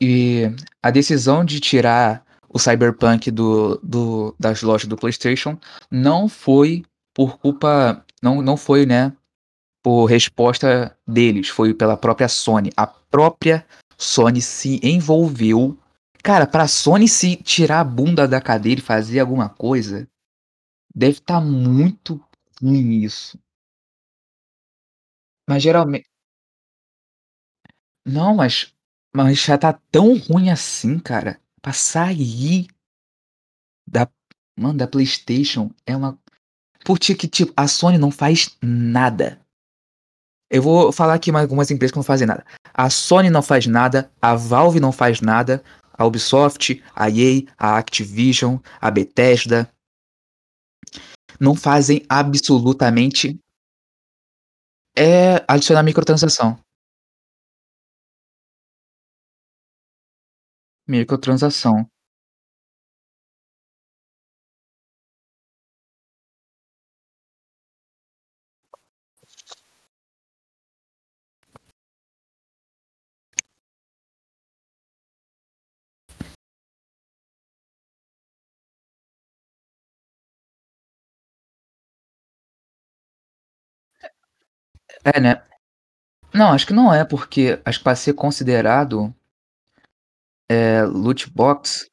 e 0.00 0.44
a 0.82 0.90
decisão 0.90 1.44
de 1.44 1.60
tirar 1.60 2.24
o 2.48 2.58
Cyberpunk 2.58 3.30
do, 3.30 3.76
do, 3.82 4.34
das 4.38 4.62
lojas 4.62 4.88
do 4.88 4.96
PlayStation 4.96 5.58
não 5.90 6.28
foi 6.28 6.84
por 7.14 7.38
culpa. 7.38 8.04
Não, 8.22 8.40
não 8.40 8.56
foi, 8.56 8.86
né? 8.86 9.12
Por 9.82 10.06
resposta 10.06 10.96
deles, 11.06 11.48
foi 11.48 11.74
pela 11.74 11.96
própria 11.96 12.28
Sony. 12.28 12.70
A 12.76 12.86
própria 12.86 13.66
Sony 13.96 14.40
se 14.40 14.80
envolveu. 14.82 15.78
Cara, 16.22 16.46
pra 16.46 16.68
Sony 16.68 17.08
se 17.08 17.36
tirar 17.36 17.80
a 17.80 17.84
bunda 17.84 18.26
da 18.26 18.40
cadeira 18.40 18.80
e 18.80 18.84
fazer 18.84 19.20
alguma 19.20 19.48
coisa, 19.48 20.08
deve 20.94 21.18
estar 21.18 21.34
tá 21.34 21.40
muito 21.40 22.20
ruim 22.60 23.02
isso. 23.02 23.38
Mas 25.48 25.62
geralmente. 25.62 26.08
Não, 28.04 28.34
mas 28.34 28.74
mas 29.14 29.38
já 29.38 29.56
tá 29.58 29.72
tão 29.90 30.16
ruim 30.18 30.50
assim, 30.50 30.98
cara, 30.98 31.40
pra 31.60 31.72
sair 31.72 32.68
da 33.86 34.08
mano, 34.56 34.78
da 34.78 34.86
PlayStation 34.86 35.70
é 35.86 35.96
uma 35.96 36.18
porque 36.84 37.14
que, 37.14 37.28
tipo, 37.28 37.52
a 37.56 37.66
Sony 37.68 37.98
não 37.98 38.10
faz 38.10 38.56
nada. 38.62 39.40
Eu 40.50 40.62
vou 40.62 40.92
falar 40.92 41.14
aqui 41.14 41.30
mais 41.30 41.42
algumas 41.42 41.70
empresas 41.70 41.92
que 41.92 41.98
não 41.98 42.04
fazem 42.04 42.26
nada. 42.26 42.44
A 42.72 42.88
Sony 42.88 43.28
não 43.28 43.42
faz 43.42 43.66
nada, 43.66 44.10
a 44.22 44.34
Valve 44.34 44.80
não 44.80 44.92
faz 44.92 45.20
nada, 45.20 45.62
a 45.92 46.06
Ubisoft, 46.06 46.82
a 46.94 47.10
EA, 47.10 47.42
a 47.58 47.76
Activision, 47.76 48.58
a 48.80 48.90
Bethesda 48.90 49.70
não 51.38 51.54
fazem 51.54 52.02
absolutamente 52.08 53.38
é 54.96 55.44
adicionar 55.46 55.82
microtransação. 55.82 56.58
Microtransação. 60.88 61.88
É, 85.04 85.20
né. 85.20 85.42
Não, 86.34 86.52
acho 86.52 86.66
que 86.66 86.72
não 86.74 86.92
é, 86.94 87.04
porque 87.04 87.60
acho 87.64 87.78
que 87.78 87.84
pra 87.84 87.96
ser 87.96 88.14
considerado 88.14 89.14
é, 90.50 90.82
loot 90.84 91.30
box 91.30 91.88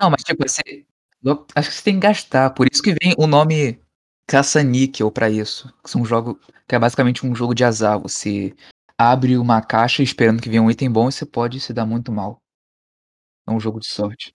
Não, 0.00 0.10
mas 0.10 0.22
tipo, 0.24 0.42
você 0.46 0.62
acho 1.54 1.68
que 1.70 1.74
você 1.76 1.82
tem 1.82 1.94
que 1.94 2.00
gastar, 2.00 2.50
por 2.50 2.66
isso 2.70 2.82
que 2.82 2.92
vem 2.94 3.14
o 3.18 3.26
nome 3.26 3.80
caça-níquel 4.26 5.10
pra 5.10 5.30
isso, 5.30 5.72
que 5.84 5.90
são 5.90 6.04
jogo 6.04 6.38
que 6.66 6.74
é 6.74 6.78
basicamente 6.78 7.26
um 7.26 7.34
jogo 7.34 7.54
de 7.54 7.64
azar, 7.64 7.98
você 8.00 8.54
abre 8.98 9.36
uma 9.36 9.60
caixa 9.60 10.02
esperando 10.02 10.40
que 10.42 10.48
venha 10.48 10.62
um 10.62 10.70
item 10.70 10.90
bom 10.90 11.08
e 11.08 11.12
você 11.12 11.26
pode 11.26 11.60
se 11.60 11.72
dar 11.72 11.84
muito 11.86 12.10
mal. 12.12 12.40
É 13.46 13.50
um 13.52 13.60
jogo 13.60 13.80
de 13.80 13.86
sorte. 13.86 14.32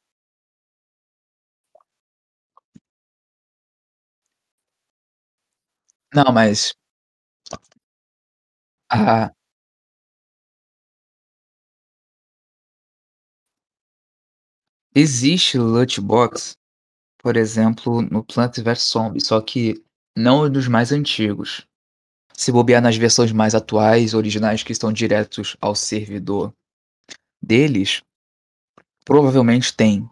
Não, 6.13 6.31
mas 6.33 6.73
Ah. 8.89 9.36
Existe 14.99 15.59
loot 15.59 16.01
box, 16.01 16.57
por 17.19 17.37
exemplo, 17.37 18.01
no 18.01 18.23
Plants 18.23 18.57
vs 18.57 18.89
Zombies, 18.89 19.27
só 19.27 19.39
que 19.39 19.85
não 20.17 20.49
dos 20.49 20.67
mais 20.67 20.91
antigos. 20.91 21.67
Se 22.33 22.51
bobear 22.51 22.81
nas 22.81 22.97
versões 22.97 23.31
mais 23.31 23.53
atuais, 23.53 24.15
originais 24.15 24.63
que 24.63 24.71
estão 24.71 24.91
diretos 24.91 25.55
ao 25.61 25.75
servidor 25.75 26.51
deles, 27.39 28.01
provavelmente 29.05 29.71
tem 29.71 30.09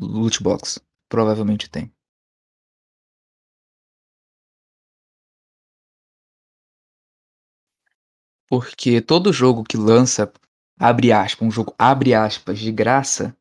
loot 0.00 0.42
box. 0.42 0.80
Provavelmente 1.08 1.70
tem. 1.70 1.94
Porque 8.48 9.00
todo 9.00 9.32
jogo 9.32 9.62
que 9.62 9.76
lança, 9.76 10.32
abre 10.76 11.12
aspas, 11.12 11.46
um 11.46 11.52
jogo 11.52 11.72
abre 11.78 12.14
aspas 12.14 12.58
de 12.58 12.72
graça, 12.72 13.32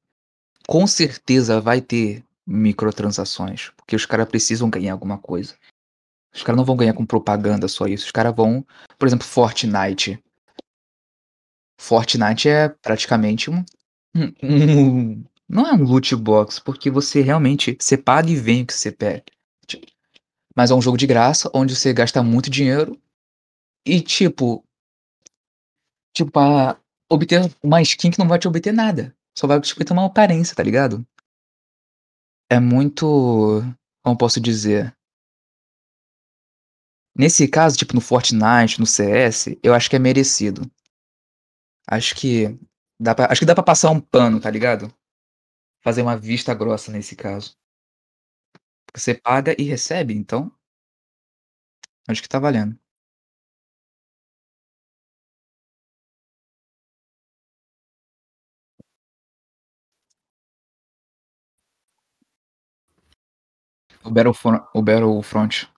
com 0.67 0.88
certeza 0.88 1.60
vai 1.60 1.82
ter 1.82 2.23
microtransações, 2.45 3.71
porque 3.78 3.95
os 3.95 4.06
caras 4.06 4.28
precisam 4.28 4.69
ganhar 4.69 4.93
alguma 4.93 5.17
coisa. 5.17 5.56
Os 6.34 6.41
caras 6.41 6.58
não 6.58 6.65
vão 6.65 6.76
ganhar 6.76 6.93
com 6.93 7.06
propaganda 7.06 7.67
só 7.67 7.86
isso. 7.86 8.06
Os 8.06 8.12
caras 8.12 8.36
vão, 8.36 8.65
por 8.97 9.08
exemplo, 9.08 9.26
Fortnite. 9.26 10.21
Fortnite 11.80 12.49
é 12.49 12.69
praticamente 12.69 13.49
um, 13.49 13.63
um, 14.15 14.34
um, 14.41 15.23
não 15.47 15.67
é 15.67 15.73
um 15.73 15.84
loot 15.84 16.15
box, 16.15 16.60
porque 16.60 16.89
você 16.89 17.21
realmente 17.21 17.78
você 17.80 17.97
paga 17.97 18.30
e 18.30 18.36
vem 18.36 18.63
o 18.63 18.65
que 18.65 18.73
você 18.73 18.91
pede. 18.91 19.26
Mas 20.56 20.71
é 20.71 20.76
um 20.76 20.82
jogo 20.82 20.97
de 20.97 21.08
graça 21.08 21.49
onde 21.54 21.76
você 21.76 21.93
gasta 21.93 22.23
muito 22.23 22.49
dinheiro 22.49 22.99
e 23.86 24.02
tipo 24.02 24.63
tipo 26.15 26.32
pra 26.32 26.78
obter 27.10 27.52
uma 27.62 27.82
skin 27.82 28.12
que 28.12 28.19
não 28.19 28.28
vai 28.28 28.39
te 28.39 28.47
obter 28.47 28.71
nada. 28.71 29.15
Só 29.38 29.48
vai 29.48 29.60
te 29.62 29.74
obter 29.74 29.93
uma 29.93 30.06
aparência, 30.06 30.56
tá 30.56 30.63
ligado? 30.63 31.06
É 32.50 32.60
muito, 32.60 33.62
como 34.04 34.17
posso 34.17 34.39
dizer? 34.39 34.96
Nesse 37.15 37.48
caso, 37.48 37.76
tipo 37.78 37.93
no 37.96 38.02
Fortnite, 38.02 38.80
no 38.80 38.86
CS, 38.86 39.58
eu 39.63 39.74
acho 39.74 39.89
que 39.89 39.96
é 39.96 40.00
merecido. 40.00 40.69
Acho 41.88 42.15
que 42.15 42.60
dá 43.00 43.15
pra, 43.15 43.32
acho 43.32 43.39
que 43.39 43.46
dá 43.46 43.56
pra 43.56 43.63
passar 43.63 43.91
um 43.91 44.00
pano, 44.00 44.39
tá 44.39 44.50
ligado? 44.50 44.93
Fazer 45.84 46.02
uma 46.02 46.17
vista 46.17 46.54
grossa 46.54 46.91
nesse 46.91 47.15
caso. 47.15 47.58
Você 48.96 49.13
paga 49.13 49.56
e 49.60 49.63
recebe, 49.63 50.15
então 50.15 50.52
acho 52.08 52.22
que 52.22 52.30
tá 52.30 52.39
valendo. 52.39 52.78
O 64.04 64.12
Battlefront, 64.12 64.63
o 64.74 64.82
Battlefront. 64.82 65.73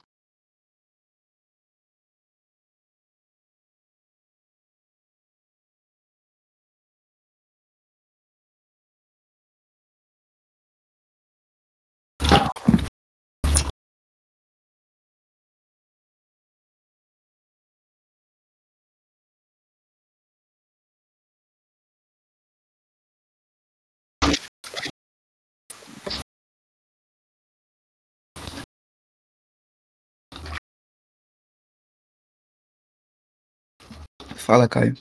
Fala, 34.36 34.67
Caio. 34.69 34.95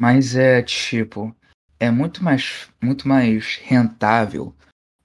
Mas 0.00 0.34
é 0.34 0.62
tipo, 0.62 1.36
é 1.78 1.90
muito 1.90 2.24
mais 2.24 2.70
muito 2.82 3.06
mais 3.06 3.56
rentável 3.56 4.56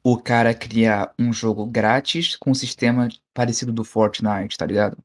o 0.02 0.18
cara 0.18 0.54
criar 0.54 1.14
um 1.20 1.34
jogo 1.34 1.66
grátis 1.66 2.38
com 2.38 2.52
um 2.52 2.56
sistema 2.56 3.10
parecido 3.34 3.74
do 3.74 3.84
Fortnite, 3.84 4.58
tá 4.58 4.66
ligado? 4.66 4.98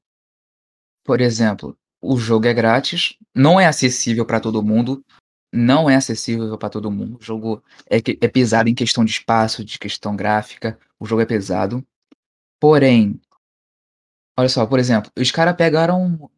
Por 1.05 1.21
exemplo, 1.21 1.77
o 2.01 2.17
jogo 2.17 2.47
é 2.47 2.55
grátis, 2.55 3.17
não 3.35 3.59
é 3.59 3.67
acessível 3.67 4.25
pra 4.25 4.39
todo 4.39 4.63
mundo, 4.63 5.05
não 5.53 5.91
é 5.91 5.97
acessível 5.97 6.57
pra 6.57 6.71
todo 6.71 6.89
mundo. 6.89 7.19
O 7.21 7.25
jogo 7.25 7.61
é 7.91 7.97
é 7.97 8.29
pesado 8.29 8.69
em 8.69 8.75
questão 8.77 9.05
de 9.05 9.11
espaço, 9.11 9.65
de 9.65 9.77
questão 9.77 10.15
gráfica, 10.15 10.79
o 11.01 11.05
jogo 11.07 11.23
é 11.23 11.27
pesado. 11.27 11.85
Porém 12.61 13.21
olha 14.39 14.49
só, 14.49 14.65
por 14.67 14.79
exemplo, 14.79 15.11
os 15.19 15.33
cara 15.33 15.53
pegaram 15.53 16.31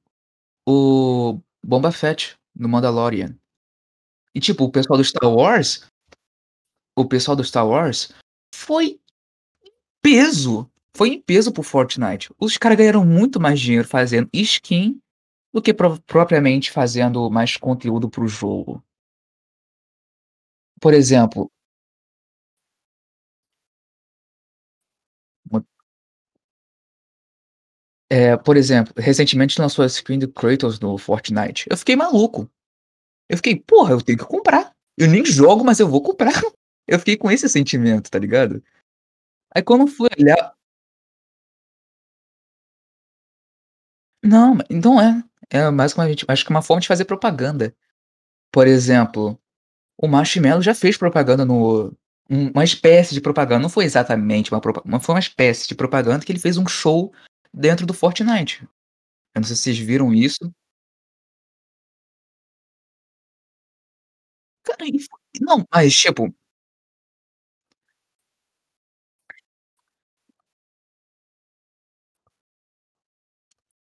o 0.67 1.39
Boba 1.63 1.93
Fett 1.93 2.35
no 2.57 2.67
Mandalorian. 2.67 3.37
E 4.35 4.41
tipo, 4.41 4.65
o 4.65 4.71
pessoal 4.71 4.97
do 4.99 5.05
Star 5.05 5.31
Wars 5.31 5.87
o 6.97 7.07
pessoal 7.07 7.37
do 7.37 7.45
Star 7.45 7.67
Wars 7.67 8.13
foi 8.55 9.01
peso, 10.03 10.71
foi 10.97 11.11
em 11.11 11.21
peso 11.21 11.53
para 11.53 11.61
o 11.61 11.65
Fortnite. 11.65 12.31
Os 12.39 12.59
cara 12.59 12.75
ganharam 12.75 13.05
muito 13.05 13.41
mais 13.41 13.59
dinheiro 13.61 13.87
fazendo 13.89 14.29
skin 14.33 15.01
do 15.55 15.63
que 15.63 15.73
pro 15.75 16.01
propriamente 16.03 16.71
fazendo 16.71 17.31
mais 17.31 17.57
conteúdo 17.57 18.11
para 18.11 18.25
o 18.25 18.29
jogo. 18.29 18.83
Por 20.81 20.95
exemplo 20.95 21.51
É, 28.11 28.37
por 28.37 28.57
exemplo, 28.57 28.93
recentemente 28.97 29.61
lançou 29.61 29.83
a 29.83 29.87
skin 29.87 30.19
do 30.19 30.29
Kratos 30.31 30.79
no 30.81 30.99
Fortnite. 30.99 31.67
Eu 31.71 31.77
fiquei 31.77 31.97
maluco. 31.97 32.49
Eu 33.33 33.39
fiquei: 33.39 33.57
"Porra, 33.59 33.93
eu 33.95 34.03
tenho 34.03 34.19
que 34.19 34.27
comprar. 34.27 34.73
Eu 34.99 35.09
nem 35.09 35.25
jogo, 35.27 35.65
mas 35.65 35.81
eu 35.81 35.89
vou 35.89 36.03
comprar". 36.03 36.33
Eu 36.89 36.99
fiquei 36.99 37.17
com 37.17 37.31
esse 37.31 37.49
sentimento, 37.49 38.11
tá 38.11 38.19
ligado? 38.19 38.63
Aí 39.55 39.63
quando 39.63 39.87
fui 39.89 40.09
olhar 40.21 40.55
Não, 44.25 44.57
não 44.71 45.01
é. 45.01 45.23
É 45.51 45.71
mais 45.71 45.95
uma 45.95 46.09
gente 46.09 46.25
acho 46.29 46.45
que 46.45 46.53
é 46.53 46.55
uma 46.55 46.63
forma 46.63 46.81
de 46.81 46.89
fazer 46.89 47.05
propaganda. 47.05 47.75
Por 48.53 48.67
exemplo, 48.69 49.39
o 49.99 50.09
Marshmello 50.09 50.63
já 50.63 50.75
fez 50.75 50.97
propaganda 50.99 51.45
no 51.45 51.93
um 52.31 52.51
uma 52.51 52.65
espécie 52.65 53.15
de 53.15 53.21
propaganda, 53.21 53.63
não 53.63 53.71
foi 53.71 53.85
exatamente 53.87 54.53
uma 54.53 54.61
propa 54.61 54.83
mas 54.87 55.05
foi 55.05 55.15
uma 55.15 55.21
espécie 55.21 55.69
de 55.69 55.75
propaganda 55.77 56.25
que 56.25 56.33
ele 56.33 56.39
fez 56.41 56.59
um 56.59 56.67
show 56.69 57.13
dentro 57.55 57.87
do 57.87 57.95
Fortnite. 57.95 58.63
Eu 59.35 59.41
não 59.41 59.45
sei 59.45 59.57
se 59.57 59.63
vocês 59.65 59.79
viram 59.79 60.15
isso. 60.15 60.53
Cara, 64.65 64.85
e 64.87 64.97
não, 65.41 65.65
mas 65.73 65.95
tipo 65.95 66.33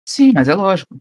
Sim, 0.06 0.32
mas 0.34 0.48
é 0.48 0.54
lógico. 0.54 1.00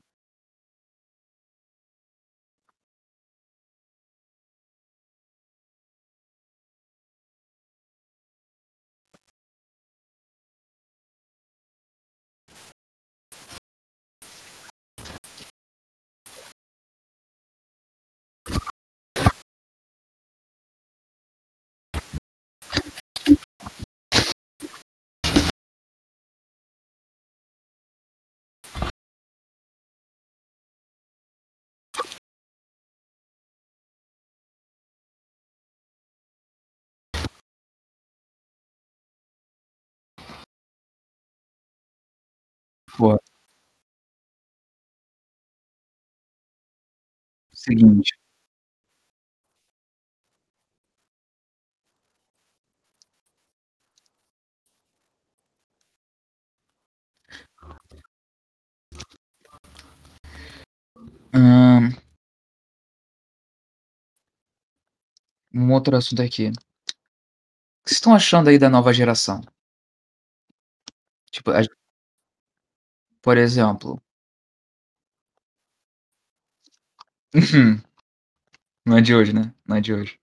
Boa. 42.98 43.20
Seguinte 47.54 48.12
Um 65.54 65.72
outro 65.74 65.96
assunto 65.98 66.22
aqui. 66.22 66.48
O 66.48 66.52
que 66.52 67.90
vocês 67.90 67.98
estão 67.98 68.14
achando 68.16 68.50
aí 68.50 68.58
da 68.60 68.70
nova 68.70 68.94
geração? 68.94 69.42
Tipo, 71.32 71.52
a 71.52 71.62
Por 73.24 73.38
exemplo 73.38 74.02
Uhum. 77.34 77.82
Não 78.86 78.98
é 78.98 79.02
de 79.02 79.16
hoje, 79.16 79.34
né, 79.34 79.54
não 79.66 79.78
é 79.78 79.82
de 79.82 79.94
hoje. 79.94 80.20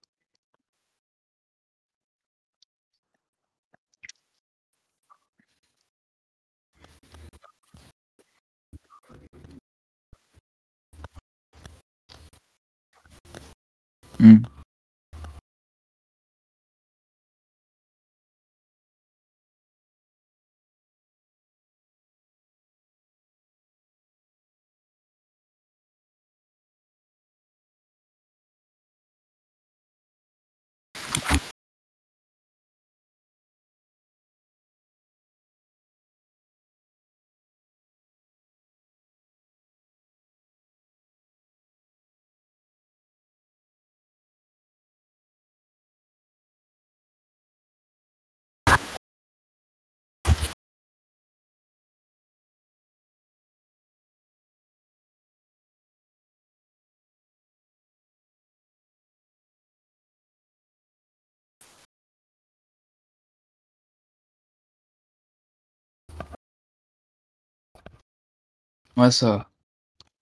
Só, 69.13 69.47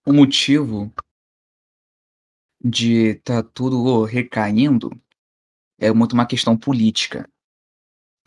o 0.07 0.13
motivo 0.13 0.93
de 2.63 3.15
tá 3.17 3.43
tudo 3.43 4.05
recaindo, 4.05 4.91
é 5.79 5.91
muito 5.93 6.13
uma 6.13 6.27
questão 6.27 6.57
política. 6.57 7.29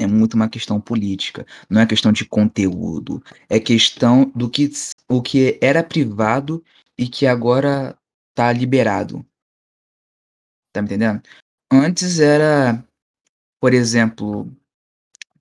É 0.01 0.07
muito 0.07 0.33
uma 0.33 0.49
questão 0.49 0.79
política, 0.79 1.45
não 1.69 1.81
é 1.81 1.85
questão 1.85 2.13
de 2.13 2.23
conteúdo, 2.23 3.21
é 3.49 3.59
questão 3.59 4.31
do 4.33 4.49
que 4.49 4.71
o 5.09 5.21
que 5.21 5.59
era 5.61 5.83
privado 5.83 6.63
e 6.97 7.05
que 7.05 7.27
agora 7.27 7.99
tá 8.33 8.51
liberado. 8.53 9.25
Tá 10.71 10.81
me 10.81 10.87
entendendo? 10.87 11.21
Antes 11.69 12.19
era, 12.21 12.81
por 13.59 13.73
exemplo, 13.73 14.49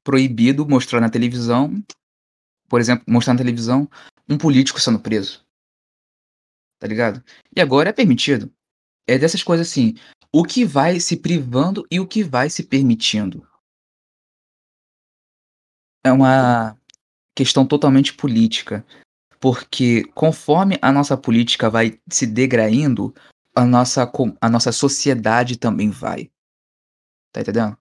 proibido 0.02 0.68
mostrar 0.68 1.00
na 1.00 1.08
televisão, 1.08 1.72
por 2.68 2.80
exemplo, 2.80 3.04
mostrar 3.08 3.34
na 3.34 3.38
televisão 3.38 3.88
um 4.28 4.36
político 4.36 4.80
sendo 4.80 5.00
preso. 5.00 5.44
Tá 6.78 6.86
ligado? 6.86 7.24
E 7.54 7.60
agora 7.60 7.90
é 7.90 7.92
permitido. 7.92 8.52
É 9.06 9.18
dessas 9.18 9.42
coisas 9.42 9.68
assim, 9.68 9.94
o 10.32 10.44
que 10.44 10.64
vai 10.64 11.00
se 11.00 11.16
privando 11.16 11.86
e 11.90 11.98
o 11.98 12.06
que 12.06 12.22
vai 12.22 12.50
se 12.50 12.62
permitindo. 12.62 13.46
É 16.04 16.12
uma 16.12 16.78
questão 17.34 17.66
totalmente 17.66 18.12
política, 18.14 18.84
porque 19.40 20.04
conforme 20.14 20.78
a 20.82 20.92
nossa 20.92 21.16
política 21.16 21.70
vai 21.70 21.98
se 22.10 22.26
degraindo, 22.26 23.14
a 23.54 23.64
nossa 23.64 24.10
a 24.40 24.48
nossa 24.48 24.72
sociedade 24.72 25.56
também 25.56 25.90
vai. 25.90 26.30
Tá 27.32 27.40
entendendo? 27.40 27.76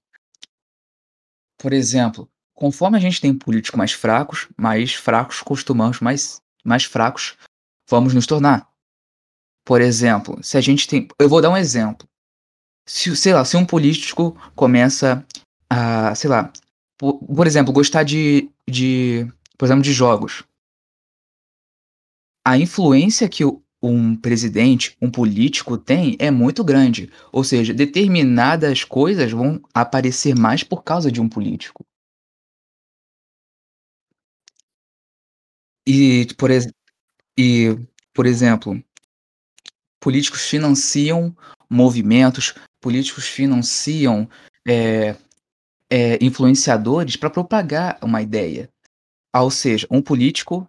Por 1.58 1.73
exemplo, 1.73 2.30
conforme 2.58 2.98
a 2.98 3.00
gente 3.00 3.22
tem 3.22 3.38
políticos 3.38 3.78
mais 3.78 3.91
fracos, 3.91 4.48
mais 4.58 4.96
fracos 4.96 5.41
costumamos 5.41 6.00
mais 6.00 6.41
mais 6.65 6.84
fracos 6.84 7.38
vamos 7.89 8.13
nos 8.13 8.26
tornar. 8.26 8.67
Por 9.63 9.80
exemplo, 9.80 10.43
se 10.43 10.58
a 10.58 10.62
gente 10.62 10.88
tem 10.88 11.08
eu 11.20 11.30
vou 11.30 11.39
dar 11.41 11.52
um 11.52 11.58
exemplo, 11.58 12.08
se 12.86 13.15
sei 13.15 13.34
lá, 13.34 13.46
se 13.46 13.56
um 13.56 13.65
político 13.65 14.36
começa 14.56 15.24
a, 15.70 16.15
sei 16.15 16.30
lá, 16.30 16.52
po 16.98 17.20
por 17.20 17.46
exemplo, 17.46 17.72
gostar 17.72 18.04
de 18.04 18.50
de, 18.67 19.32
por 19.58 19.65
exemplo, 19.65 19.84
de 19.84 19.93
jogos 19.93 20.43
a 22.43 22.58
influência 22.58 23.30
que 23.30 23.43
um 23.84 24.15
presidente, 24.15 24.96
um 25.02 25.12
político 25.12 25.78
tem 25.78 26.15
é 26.17 26.32
muito 26.32 26.63
grande, 26.63 27.12
ou 27.32 27.43
seja, 27.43 27.74
determinadas 27.74 28.84
coisas 28.84 29.32
vão 29.32 29.62
aparecer 29.74 30.34
mais 30.34 30.63
por 30.63 30.82
causa 30.82 31.12
de 31.12 31.22
um 31.22 31.30
político. 31.30 31.86
E, 35.88 36.28
por 36.38 36.50
e, 37.39 37.78
por 38.13 38.26
exemplo, 38.26 38.84
políticos 40.02 40.41
financiam 40.50 41.36
movimentos, 41.69 42.54
políticos 42.82 43.26
financiam, 43.28 44.30
eh 44.67 45.15
eh, 45.89 46.17
influenciadores 46.21 47.15
pra 47.15 47.30
propagar 47.30 47.97
uma 48.04 48.21
ideia. 48.21 48.69
Ah, 49.34 49.43
ou 49.43 49.52
seja, 49.52 49.88
um 49.91 50.02
político, 50.02 50.67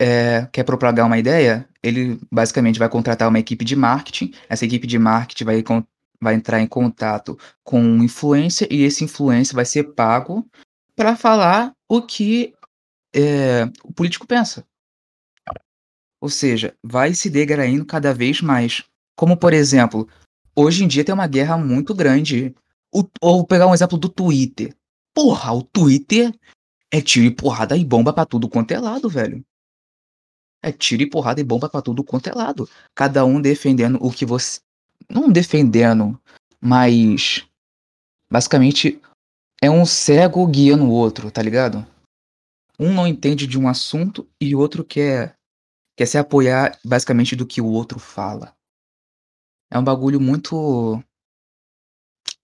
eh, 0.00 0.48
quer 0.52 0.64
propagar 0.64 1.06
uma 1.06 1.18
ideia, 1.18 1.68
ele 1.82 2.20
basicamente 2.30 2.78
vai 2.78 2.88
contratar 2.88 3.28
uma 3.28 3.38
equipe 3.38 3.64
de 3.64 3.76
marketing, 3.76 4.32
essa 4.48 4.64
equipe 4.64 4.86
de 4.86 4.98
marketing 4.98 5.44
vai 5.44 5.64
vai 6.22 6.34
entrar 6.34 6.60
em 6.60 6.66
contato 6.66 7.38
com 7.64 7.80
um 7.82 8.02
influencer 8.02 8.68
e 8.70 8.82
esse 8.84 9.04
influencer 9.04 9.54
vai 9.56 9.64
ser 9.64 9.84
pago 9.94 10.46
pra 10.96 11.16
falar 11.16 11.72
o 11.88 12.02
que, 12.02 12.54
eh, 13.14 13.64
o 13.84 13.92
político 13.92 14.26
pensa. 14.26 14.64
Ou 16.20 16.28
seja, 16.28 16.76
vai 16.82 17.14
se 17.14 17.30
degraindo 17.30 17.84
cada 17.84 18.12
vez 18.12 18.40
mais. 18.42 18.84
Como, 19.16 19.36
por 19.36 19.52
exemplo, 19.52 20.08
hoje 20.54 20.84
em 20.84 20.88
dia 20.88 21.04
tem 21.04 21.14
uma 21.14 21.26
guerra 21.26 21.56
muito 21.56 21.94
grande, 21.94 22.54
o 22.92 23.04
ou 23.20 23.46
pegar 23.46 23.66
um 23.66 23.74
exemplo 23.74 23.98
do 23.98 24.08
Twitter. 24.08 24.74
Porra, 25.14 25.52
o 25.52 25.62
Twitter 25.62 26.32
é 26.90 27.00
tiro 27.00 27.26
e 27.26 27.30
porrada 27.30 27.76
e 27.76 27.84
bomba 27.84 28.12
pra 28.12 28.26
tudo 28.26 28.48
quanto 28.48 28.72
é 28.72 28.78
lado, 28.78 29.08
velho. 29.08 29.44
É 30.62 30.70
tiro 30.70 31.02
e 31.02 31.08
porrada 31.08 31.40
e 31.40 31.44
bomba 31.44 31.68
pra 31.68 31.80
tudo 31.80 32.04
quanto 32.04 32.28
é 32.28 32.32
lado. 32.32 32.68
Cada 32.94 33.24
um 33.24 33.40
defendendo 33.40 33.98
o 34.00 34.10
que 34.10 34.26
voc 34.26 34.42
não 35.08 35.30
defendendo, 35.30 36.20
mas 36.60 37.44
basicamente 38.30 39.00
é 39.62 39.70
um 39.70 39.84
cego 39.84 40.46
guiando 40.46 40.84
o 40.84 40.90
outro, 40.90 41.30
tá 41.30 41.42
ligado? 41.42 41.86
Um 42.80 42.92
não 42.94 43.06
entende 43.06 43.46
de 43.46 43.56
um 43.58 43.68
assunto 43.68 44.28
e 44.40 44.56
outro 44.56 44.84
quer 44.84 45.36
quer 45.96 46.06
se 46.06 46.18
apoiar 46.18 46.78
basicamente 46.84 47.36
do 47.36 47.46
que 47.46 47.60
o 47.60 47.66
outro 47.66 47.98
fala. 47.98 48.56
É 49.72 49.78
um 49.78 49.84
bagulho 49.84 50.20
muito 50.20 51.02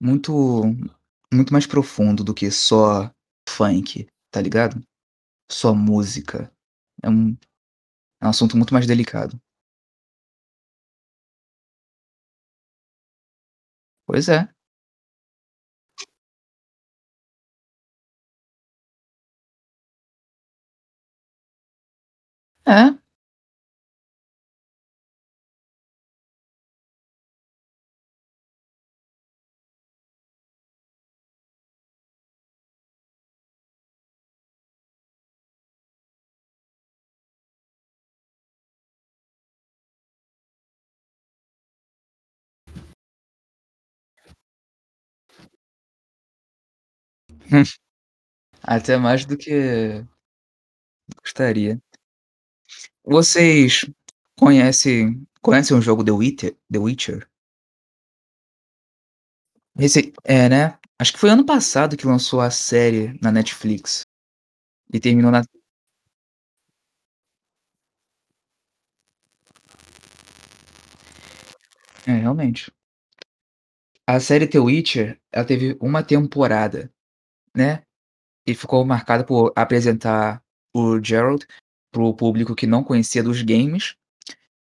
muito 0.01 0.63
muito 1.33 1.53
mais 1.53 1.67
profundo 1.67 2.23
do 2.25 2.35
que 2.35 2.51
só 2.51 3.11
funk, 3.49 4.07
tá 4.31 4.41
ligado? 4.41 4.83
Só 5.51 5.75
música. 5.75 6.53
É 7.03 7.11
um 7.11 7.37
é 8.23 8.27
um 8.27 8.31
assunto 8.31 8.57
muito 8.57 8.75
mais 8.75 8.87
delicado. 8.87 9.41
Pois 14.07 14.29
é. 14.29 14.49
É. 22.67 22.97
Até 48.63 48.97
mais 48.99 49.27
do 49.27 49.37
que 49.39 50.05
gostaria. 51.23 51.81
Vocês 53.09 53.89
conhecem 54.37 55.25
conhecem 55.41 55.77
o 55.77 55.81
jogo 55.81 56.03
The 56.05 56.11
Witcher 56.11 56.57
The 56.73 56.79
Witcher? 56.81 57.29
Esse 59.79 60.13
é, 60.25 60.49
né. 60.49 60.77
Acho 60.99 61.13
que 61.13 61.19
foi 61.21 61.31
ano 61.31 61.47
passado 61.47 61.97
que 61.97 62.05
lançou 62.05 62.41
a 62.41 62.51
série 62.51 63.17
na 63.23 63.31
Netflix. 63.31 64.03
E 64.93 64.99
terminou 64.99 65.31
na 65.31 65.43
É, 72.07 72.13
realmente. 72.13 72.73
A 74.07 74.19
série 74.21 74.47
The 74.49 74.59
Witcher, 74.59 75.21
ela 75.33 75.45
teve 75.45 75.77
uma 75.81 76.03
temporada, 76.03 76.93
né, 77.57 77.83
e 78.47 78.55
ficou 78.55 78.85
marcada 78.85 79.25
por 79.25 79.53
apresentar 79.57 80.43
o 80.75 81.03
Geralt 81.03 81.45
para 81.97 82.05
o 82.05 82.15
público 82.15 82.55
que 82.55 82.67
não 82.67 82.85
conhecia 82.85 83.23
dos 83.23 83.41
games, 83.43 83.97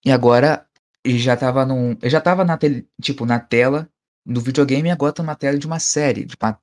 e 0.06 0.12
agora 0.12 0.66
já 1.06 1.36
estava 1.36 1.66
num 1.66 1.98
já 2.04 2.18
estava 2.20 2.44
na 2.46 2.58
tele 2.58 2.88
tipo, 3.02 3.26
na 3.26 3.40
tela 3.40 3.90
do 4.26 4.42
videogame 4.42 4.90
e 4.90 4.92
agora 4.92 5.14
tá 5.14 5.24
numa 5.24 5.36
tela 5.36 5.58
de 5.60 5.68
uma 5.68 5.80
série, 5.80 6.26
de 6.26 6.36
uma 6.42 6.60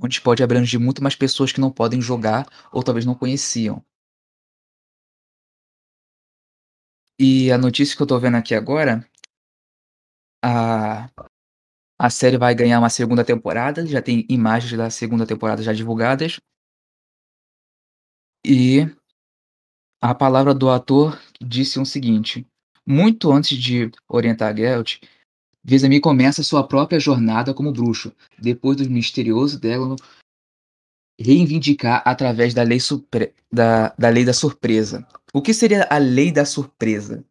onde 0.00 0.20
pode 0.20 0.42
abranger 0.42 0.80
muito 0.80 1.02
mais 1.02 1.14
pessoas 1.16 1.52
que 1.52 1.60
não 1.60 1.70
podem 1.70 2.00
jogar 2.00 2.46
ou 2.72 2.82
talvez 2.82 3.06
não 3.06 3.14
conheciam. 3.14 3.84
E 7.18 7.50
a 7.52 7.58
notícia 7.58 7.96
que 7.96 8.02
eu 8.02 8.06
tô 8.06 8.18
vendo 8.20 8.36
aqui 8.36 8.54
agora 8.54 9.04
a 10.42 11.08
a 11.98 12.10
série 12.10 12.38
vai 12.38 12.54
ganhar 12.54 12.78
uma 12.80 12.90
segunda 12.90 13.24
temporada, 13.24 13.86
já 13.86 14.02
tem 14.02 14.26
imagens 14.28 14.76
da 14.76 14.90
segunda 14.90 15.26
temporada 15.26 15.62
já 15.62 15.72
divulgadas. 15.72 16.40
E 18.44 18.86
a 20.04 20.14
palavra 20.14 20.52
do 20.52 20.68
ator 20.68 21.18
disse 21.40 21.80
o 21.80 21.86
seguinte: 21.86 22.46
"Muito 22.86 23.32
antes 23.32 23.56
de 23.56 23.90
orientar 24.06 24.54
Geralt, 24.54 24.98
Vis-a-Vis 25.64 26.00
começa 26.02 26.42
sua 26.42 26.68
própria 26.68 27.00
jornada 27.00 27.54
como 27.54 27.72
bruxo, 27.72 28.12
depois 28.38 28.76
do 28.76 28.90
misterioso 28.90 29.58
Dédalo 29.58 29.96
reivindicar 31.18 32.02
através 32.04 32.52
da 32.52 32.62
lei 32.62 32.78
da 33.50 33.94
da 33.98 34.10
lei 34.10 34.26
da 34.26 34.34
surpresa". 34.34 35.08
O 35.32 35.40
que 35.40 35.54
seria 35.54 35.88
a 35.90 35.96
lei 35.96 36.30
da 36.30 36.44
surpresa? 36.44 37.24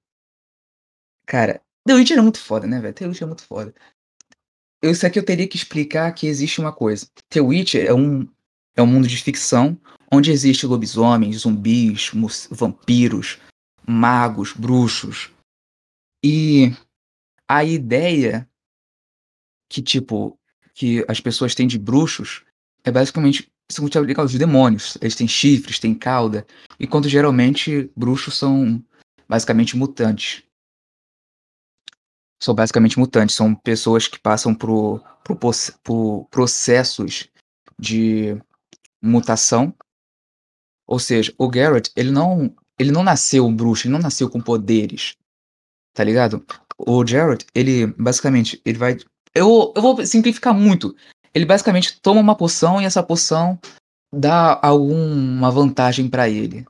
Cara, 1.28 1.61
The 1.86 1.93
Witcher 1.93 2.17
é 2.17 2.21
muito 2.21 2.39
foda, 2.39 2.65
né, 2.65 2.82
velho. 2.82 2.93
The 2.95 3.05
Witcher 3.05 3.24
é 3.24 3.28
muito 3.28 3.43
foda. 3.45 3.74
Isso 4.82 5.05
aqui 5.05 5.19
eu 5.19 5.24
teria 5.24 5.47
que 5.47 5.55
explicar 5.55 6.11
que 6.13 6.26
existe 6.26 6.59
uma 6.59 6.74
coisa. 6.74 7.07
The 7.30 7.39
Witcher 7.39 7.86
é 7.86 7.93
um 7.93 8.28
é 8.76 8.82
um 8.82 8.88
mundo 8.88 9.07
de 9.07 9.17
ficção, 9.17 9.80
onde 10.11 10.32
existe 10.32 10.65
lobisomens, 10.65 11.38
zumbis, 11.38 12.11
vampiros, 12.49 13.39
magos, 13.88 14.53
bruxos. 14.53 15.32
E 16.24 16.71
a 17.47 17.63
ideia 17.63 18.49
que, 19.69 19.82
tipo, 19.82 20.39
que 20.74 21.05
as 21.07 21.19
pessoas 21.19 21.53
têm 21.55 21.67
de 21.67 21.78
bruxos 21.78 22.43
é 22.84 22.91
basicamente 22.91 23.51
são 23.71 23.86
os 23.86 24.34
demônios. 24.34 24.97
Eles 25.01 25.15
têm 25.15 25.28
chifres, 25.28 25.80
têm 25.80 25.95
cauda, 25.95 26.45
enquanto 26.80 27.09
geralmente 27.09 27.91
bruxos 27.95 28.38
são 28.38 28.84
basicamente 29.28 29.76
mutantes. 29.76 30.43
São 32.41 32.53
basicamente 32.53 32.99
mutantes, 32.99 33.36
são 33.36 33.55
pessoas 33.55 34.07
que 34.07 34.19
passam 34.19 34.53
por 34.53 35.01
poss 35.39 35.71
por 35.84 36.28
processos 36.30 37.30
de 37.80 38.38
mutação. 39.04 39.76
Ou 40.88 40.99
seja, 40.99 41.34
o 41.38 41.51
Geralt, 41.51 41.89
ele 41.95 42.12
não 42.12 42.56
ele 42.80 42.91
não 42.91 43.04
nasceu 43.04 43.45
um 43.45 43.56
bruxo, 43.56 43.86
ele 43.86 43.93
não 43.93 43.99
nasceu 43.99 44.30
com 44.30 44.41
poderes, 44.41 45.16
tá 45.93 46.04
ligado? 46.04 46.45
O 46.78 47.06
Geralt, 47.06 47.43
ele 47.54 47.88
basicamente, 47.88 48.62
ele 48.66 48.78
vai 48.78 48.97
eu 49.36 49.74
eu 49.76 49.82
vou 49.82 50.06
simplificar 50.06 50.54
muito. 50.54 50.95
Ele 51.34 51.45
basicamente 51.45 51.99
toma 52.01 52.22
uma 52.22 52.36
poção 52.36 52.82
e 52.82 52.86
essa 52.86 53.04
poção 53.04 53.60
dá 54.14 54.60
alguma 54.62 55.51
vantagem 55.51 56.10
pra 56.10 56.30
ele. 56.30 56.66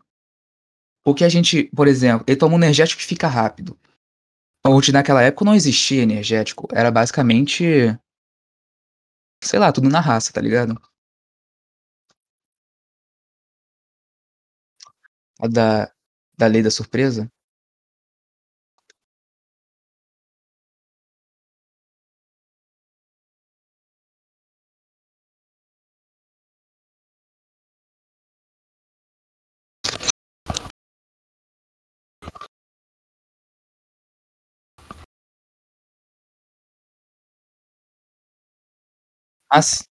O 1.05 1.13
que 1.13 1.23
a 1.23 1.29
gente 1.29 1.69
por 1.75 1.87
exemplo, 1.87 2.25
ele 2.27 2.37
toma 2.37 2.55
um 2.55 2.57
energético 2.57 3.01
e 3.01 3.05
fica 3.05 3.27
rápido. 3.27 3.77
Onde 4.65 4.93
naquela 4.93 5.21
época 5.21 5.45
não 5.45 5.55
existia 5.55 6.03
energético, 6.03 6.67
era 6.71 6.89
basicamente 6.89 7.97
sei 9.43 9.59
lá, 9.59 9.71
tudo 9.71 9.89
na 9.89 9.99
raça, 9.99 10.31
tá 10.31 10.41
ligado? 10.41 10.79
A 15.41 15.47
da 15.47 15.91
da 16.37 16.47
lei 16.47 16.61
da 16.63 16.69
surpresa? 16.71 17.29
As 39.49 39.87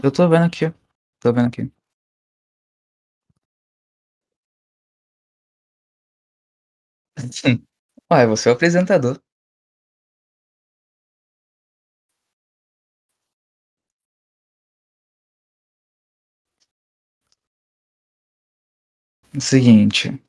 Eu 0.00 0.12
tô 0.12 0.28
vendo 0.28 0.44
aqui, 0.44 0.72
tô 1.20 1.32
vendo 1.32 1.46
aqui. 1.48 1.72
Ué, 8.12 8.26
você 8.26 8.48
é 8.48 8.52
o 8.52 8.54
apresentador. 8.54 9.22
O 19.36 19.40
seguinte 19.40 20.22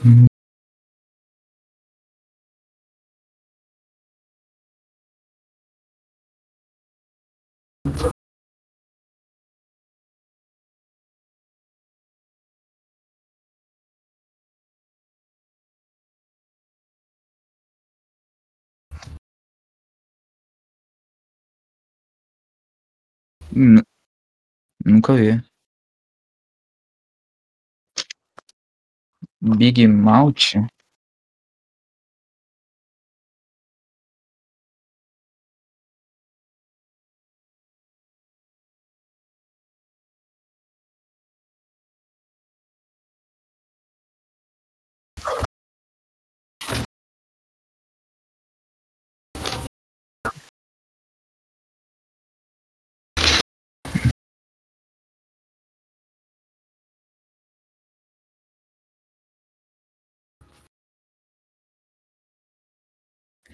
Hum. 0.00 0.31
Nu 23.54 23.82
nunca 24.84 25.12
vi. 25.12 25.40
Big 29.40 29.88
Mouth? 29.88 30.56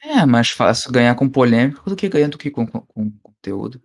É 0.03 0.27
mais 0.27 0.51
fácil 0.51 0.91
ganhar 0.93 1.15
com 1.15 1.29
polêmica 1.29 1.81
do 1.89 1.95
que 1.97 2.09
ganhar 2.09 2.29
do 2.29 2.39
que 2.39 2.51
com, 2.51 2.67
com, 2.67 2.81
com 2.81 3.11
conteúdo. 3.23 3.81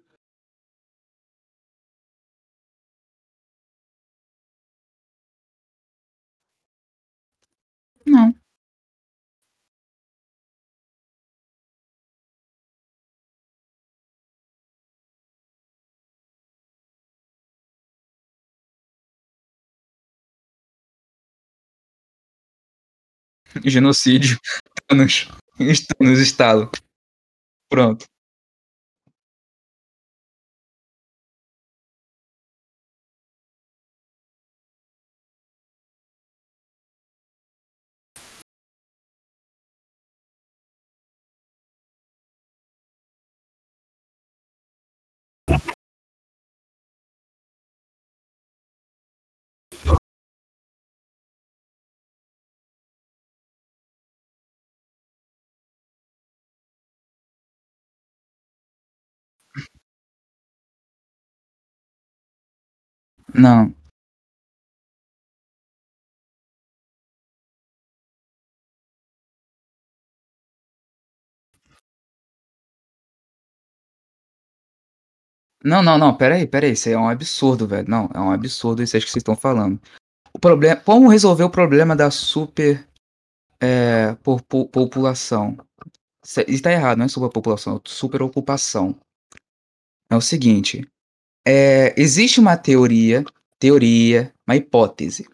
Não. 8.06 8.34
Genocídio. 23.66 24.38
Thanos. 24.88 25.28
Thanos 26.00 26.20
estalo. 26.20 26.70
Pronto. 27.70 28.06
Não. 63.34 63.74
Não, 75.64 75.82
não, 75.82 75.98
não, 75.98 76.16
pera 76.16 76.36
aí, 76.36 76.46
pera 76.46 76.66
aí, 76.66 76.74
isso 76.74 76.90
aí 76.90 76.96
é 76.96 76.98
um 76.98 77.08
absurdo, 77.08 77.66
velho. 77.66 77.90
Não, 77.90 78.10
é 78.14 78.20
um 78.20 78.32
absurdo 78.32 78.84
isso 78.84 78.96
aí 78.98 79.02
que 79.02 79.10
vocês 79.10 79.22
estão 79.22 79.36
falando. 79.36 79.80
O 80.34 80.40
problema, 80.40 80.82
como 80.82 81.08
resolver 81.08 81.44
o 81.44 81.50
problema 81.50 81.96
da 81.96 82.12
super 82.12 82.86
é, 83.62 84.14
por, 84.16 84.42
população? 84.44 85.58
Isso 86.26 86.42
está 86.48 86.72
errado, 86.72 86.98
não 86.98 87.06
é 87.06 87.10
superpopulação, 87.10 87.78
é 87.78 87.82
superocupação. 87.86 88.96
É 90.10 90.16
o 90.16 90.22
seguinte, 90.22 90.86
é, 91.46 91.94
existe 92.00 92.40
uma 92.40 92.58
teoria, 92.58 93.24
teoria, 93.60 94.34
uma 94.48 94.56
hipótese, 94.56 95.28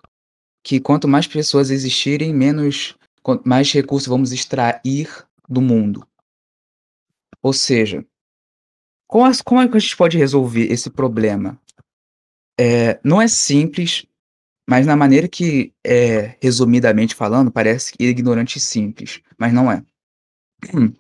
que 0.64 0.80
quanto 0.80 1.08
mais 1.08 1.28
pessoas 1.28 1.70
existirem, 1.70 2.34
menos, 2.34 2.98
mais 3.46 3.72
recursos 3.72 4.08
vamos 4.08 4.32
extrair 4.32 5.10
do 5.48 5.62
mundo. 5.62 6.06
Ou 7.42 7.54
seja, 7.54 8.06
como, 9.08 9.32
como 9.44 9.62
é 9.62 9.68
que 9.68 9.78
a 9.78 9.80
gente 9.80 9.98
pode 9.98 10.18
resolver 10.18 10.72
esse 10.72 10.90
problema? 10.90 11.60
É, 12.60 13.00
não 13.04 13.22
é 13.22 13.28
simples, 13.28 14.06
mas 14.70 14.86
na 14.86 14.96
maneira 14.96 15.28
que 15.28 15.74
é 15.84 16.38
resumidamente 16.42 17.16
falando, 17.16 17.52
parece 17.52 17.94
ignorante 18.00 18.58
e 18.58 18.62
simples, 18.62 19.22
mas 19.38 19.54
não 19.54 19.72
é. 19.72 19.84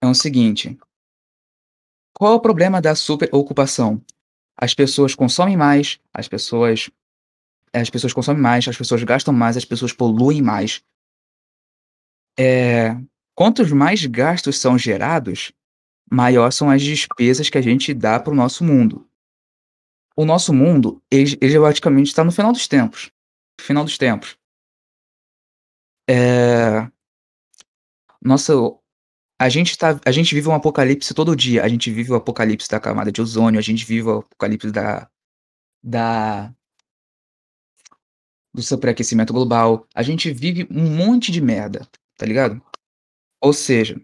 É 0.00 0.06
o 0.06 0.14
seguinte: 0.14 0.78
qual 2.18 2.32
é 2.32 2.34
o 2.34 2.40
problema 2.40 2.80
da 2.80 2.96
superocupação? 2.96 4.04
As 4.56 4.74
pessoas 4.74 5.14
consomem 5.14 5.56
mais, 5.56 6.00
as 6.12 6.26
pessoas 6.26 6.90
as 7.72 7.88
pessoas 7.88 8.12
consomem 8.12 8.42
mais, 8.42 8.66
as 8.66 8.76
pessoas 8.76 9.04
gastam 9.04 9.32
mais, 9.32 9.56
as 9.56 9.64
pessoas 9.64 9.92
poluem 9.92 10.42
mais. 10.42 10.82
É, 12.36 12.96
quantos 13.36 13.70
mais 13.70 14.04
gastos 14.04 14.58
são 14.58 14.76
gerados, 14.76 15.52
maior 16.10 16.50
são 16.50 16.68
as 16.68 16.82
despesas 16.82 17.48
que 17.48 17.58
a 17.58 17.62
gente 17.62 17.94
dá 17.94 18.18
para 18.18 18.32
o 18.32 18.36
nosso 18.36 18.64
mundo. 18.64 19.08
O 20.16 20.24
nosso 20.24 20.52
mundo, 20.52 21.00
ele, 21.08 21.36
praticamente 21.36 22.08
está 22.08 22.24
no 22.24 22.32
final 22.32 22.50
dos 22.50 22.66
tempos. 22.66 23.12
Final 23.60 23.84
dos 23.84 23.96
tempos. 23.96 24.36
É... 26.10 26.90
Nossa, 28.20 28.54
a 29.38 29.48
gente, 29.48 29.78
tá, 29.78 30.00
a 30.04 30.10
gente 30.10 30.34
vive 30.34 30.48
um 30.48 30.54
apocalipse 30.54 31.14
todo 31.14 31.36
dia. 31.36 31.62
A 31.62 31.68
gente 31.68 31.90
vive 31.90 32.10
o 32.12 32.16
apocalipse 32.16 32.68
da 32.68 32.80
camada 32.80 33.12
de 33.12 33.22
ozônio, 33.22 33.58
a 33.58 33.62
gente 33.62 33.84
vive 33.84 34.08
o 34.08 34.18
apocalipse 34.18 34.72
da, 34.72 35.08
da 35.82 36.52
do 38.52 38.62
superaquecimento 38.62 39.32
global. 39.32 39.86
A 39.94 40.02
gente 40.02 40.32
vive 40.32 40.66
um 40.70 40.96
monte 40.96 41.30
de 41.30 41.40
merda, 41.40 41.88
tá 42.16 42.26
ligado? 42.26 42.60
Ou 43.40 43.52
seja, 43.52 44.00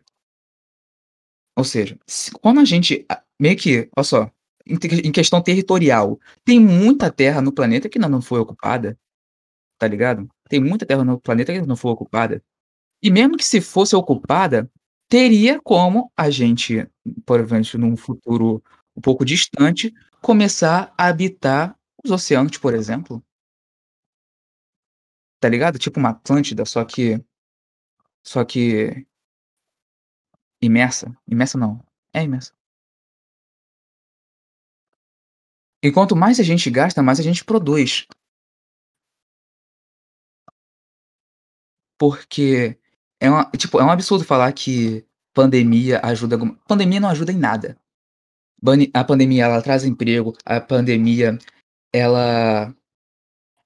ou 1.56 1.64
seja, 1.64 1.98
quando 2.40 2.60
a 2.60 2.64
gente 2.64 3.04
meio 3.40 3.56
que, 3.56 3.88
olha 3.96 4.04
só, 4.04 4.30
em, 4.64 4.76
em 5.04 5.12
questão 5.12 5.42
territorial, 5.42 6.20
tem 6.44 6.60
muita 6.60 7.10
terra 7.10 7.40
no 7.42 7.52
planeta 7.52 7.88
que 7.88 7.98
ainda 7.98 8.08
não 8.08 8.22
foi 8.22 8.38
ocupada, 8.38 8.96
tá 9.78 9.88
ligado? 9.88 10.28
Tem 10.48 10.60
muita 10.60 10.86
terra 10.86 11.04
no 11.04 11.20
planeta 11.20 11.52
que 11.52 11.58
ainda 11.58 11.68
não 11.68 11.76
foi 11.76 11.90
ocupada. 11.90 12.42
E 13.02 13.10
mesmo 13.10 13.36
que 13.36 13.44
se 13.44 13.60
fosse 13.60 13.96
ocupada, 13.96 14.70
teria 15.14 15.60
como 15.62 16.10
a 16.16 16.28
gente, 16.28 16.90
provavelmente 17.24 17.78
num 17.78 17.96
futuro 17.96 18.60
um 18.96 19.00
pouco 19.00 19.24
distante, 19.24 19.94
começar 20.20 20.92
a 20.98 21.06
habitar 21.06 21.78
os 22.04 22.10
oceanos, 22.10 22.58
por 22.58 22.74
exemplo. 22.74 23.24
Tá 25.38 25.48
ligado? 25.48 25.78
Tipo 25.78 26.00
uma 26.00 26.10
Atlântida, 26.10 26.64
só 26.64 26.84
que 26.84 27.24
só 28.24 28.44
que 28.44 29.06
Imersa. 30.60 31.16
Imersa 31.28 31.56
não. 31.58 31.80
É 32.12 32.24
imersa. 32.24 32.52
E 35.80 35.92
quanto 35.92 36.16
mais 36.16 36.40
a 36.40 36.42
gente 36.42 36.68
gasta, 36.68 37.00
mais 37.04 37.20
a 37.20 37.22
gente 37.22 37.44
produz. 37.44 38.04
Porque 41.96 42.76
é 43.24 43.30
uma, 43.30 43.44
tipo, 43.56 43.80
é 43.80 43.84
um 43.84 43.90
absurdo 43.90 44.24
falar 44.24 44.52
que 44.52 45.04
pandemia 45.32 46.00
ajuda. 46.02 46.38
Pandemia 46.68 47.00
não 47.00 47.08
ajuda 47.08 47.32
em 47.32 47.38
nada. 47.38 47.76
A 48.92 49.04
pandemia 49.04 49.44
ela 49.44 49.62
traz 49.62 49.84
emprego, 49.84 50.34
a 50.44 50.60
pandemia 50.60 51.38
ela 51.92 52.74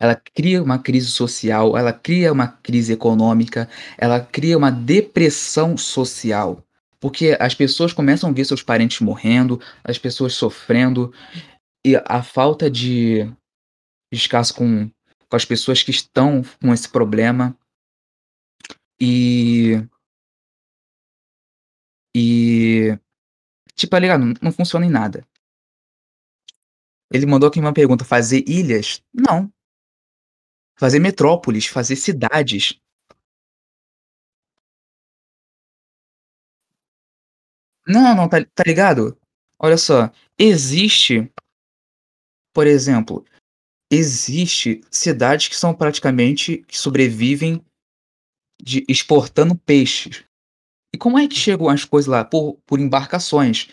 ela 0.00 0.14
cria 0.14 0.62
uma 0.62 0.78
crise 0.78 1.08
social, 1.08 1.76
ela 1.76 1.92
cria 1.92 2.32
uma 2.32 2.46
crise 2.46 2.92
econômica, 2.92 3.68
ela 3.96 4.20
cria 4.20 4.56
uma 4.56 4.70
depressão 4.70 5.76
social. 5.76 6.62
Porque 7.00 7.36
as 7.40 7.52
pessoas 7.54 7.92
começam 7.92 8.30
a 8.30 8.32
ver 8.32 8.44
seus 8.44 8.62
parentes 8.62 9.00
morrendo, 9.00 9.60
as 9.82 9.98
pessoas 9.98 10.34
sofrendo, 10.34 11.12
e 11.84 11.96
a 11.96 12.22
falta 12.22 12.70
de 12.70 13.28
descaso 14.12 14.54
com, 14.54 14.88
com 15.28 15.36
as 15.36 15.44
pessoas 15.44 15.82
que 15.82 15.90
estão 15.90 16.44
com 16.60 16.72
esse 16.72 16.88
problema. 16.88 17.56
E. 19.00 19.88
E. 22.14 22.98
Tipo, 23.74 23.90
tá 23.92 23.98
ligado? 23.98 24.24
Não, 24.42 24.52
funciona 24.52 24.86
em 24.86 24.90
nada. 24.90 25.26
Ele 27.12 27.26
mandou 27.26 27.48
aqui 27.48 27.60
uma 27.60 27.72
pergunta: 27.72 28.04
fazer 28.04 28.44
ilhas? 28.48 29.02
Não. 29.12 29.52
Fazer 30.78 30.98
metrópoles, 31.00 31.66
fazer 31.66 31.96
cidades. 31.96 32.80
Não, 37.86 38.14
não, 38.14 38.28
tá, 38.28 38.44
tá 38.54 38.62
ligado? 38.66 39.18
Olha 39.58 39.76
só, 39.78 40.12
existe, 40.38 41.32
por 42.52 42.66
exemplo, 42.66 43.24
existe 43.90 44.82
cidades 44.90 45.48
que 45.48 45.56
são 45.56 45.74
praticamente 45.74 46.58
que 46.68 46.78
sobrevivem 46.78 47.64
de 48.60 48.84
exportando 48.88 49.56
peixes. 49.56 50.24
E 50.94 50.98
como 50.98 51.18
é 51.18 51.28
que 51.28 51.34
chegam 51.34 51.68
as 51.68 51.84
coisas 51.84 52.08
lá? 52.08 52.24
Por, 52.24 52.58
por 52.66 52.80
embarcações. 52.80 53.68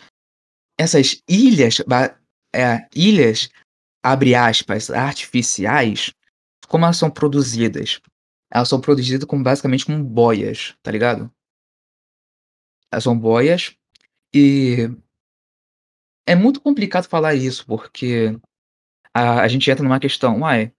Essas 0.78 1.22
ilhas, 1.28 1.80
é, 2.54 2.86
ilhas, 2.94 3.48
abre 4.04 4.34
aspas, 4.34 4.90
artificiais, 4.90 6.12
como 6.68 6.84
elas 6.84 6.98
são 6.98 7.10
produzidas? 7.10 8.00
Elas 8.52 8.68
são 8.68 8.80
produzidas 8.80 9.24
com, 9.24 9.42
basicamente 9.42 9.86
com 9.86 10.02
boias, 10.02 10.74
tá 10.82 10.90
ligado? 10.90 11.32
Elas 12.92 13.04
são 13.04 13.18
boias 13.18 13.74
e 14.34 14.88
é 16.26 16.34
muito 16.34 16.60
complicado 16.60 17.08
falar 17.08 17.34
isso, 17.34 17.66
porque 17.66 18.38
a, 19.14 19.42
a 19.42 19.48
gente 19.48 19.70
entra 19.70 19.82
numa 19.82 20.00
questão, 20.00 20.40
uai, 20.40 20.72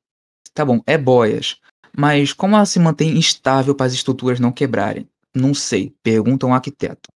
tá 0.54 0.64
bom, 0.64 0.82
é 0.86 0.98
boias, 0.98 1.60
mas 1.98 2.34
como 2.34 2.56
ela 2.56 2.66
se 2.66 2.80
mantém 2.80 3.18
estável 3.18 3.76
para 3.76 3.86
as 3.88 3.94
estruturas 3.94 4.40
não 4.40 4.52
quebrarem? 4.52 5.10
Não 5.36 5.54
sei, 5.54 5.96
pergunta 6.04 6.46
um 6.48 6.54
arquiteto. 6.54 7.10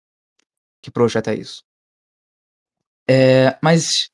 Que 0.81 0.91
projeto 0.91 1.29
é 1.29 1.35
isso? 1.35 1.63
É, 3.07 3.57
mas 3.61 4.09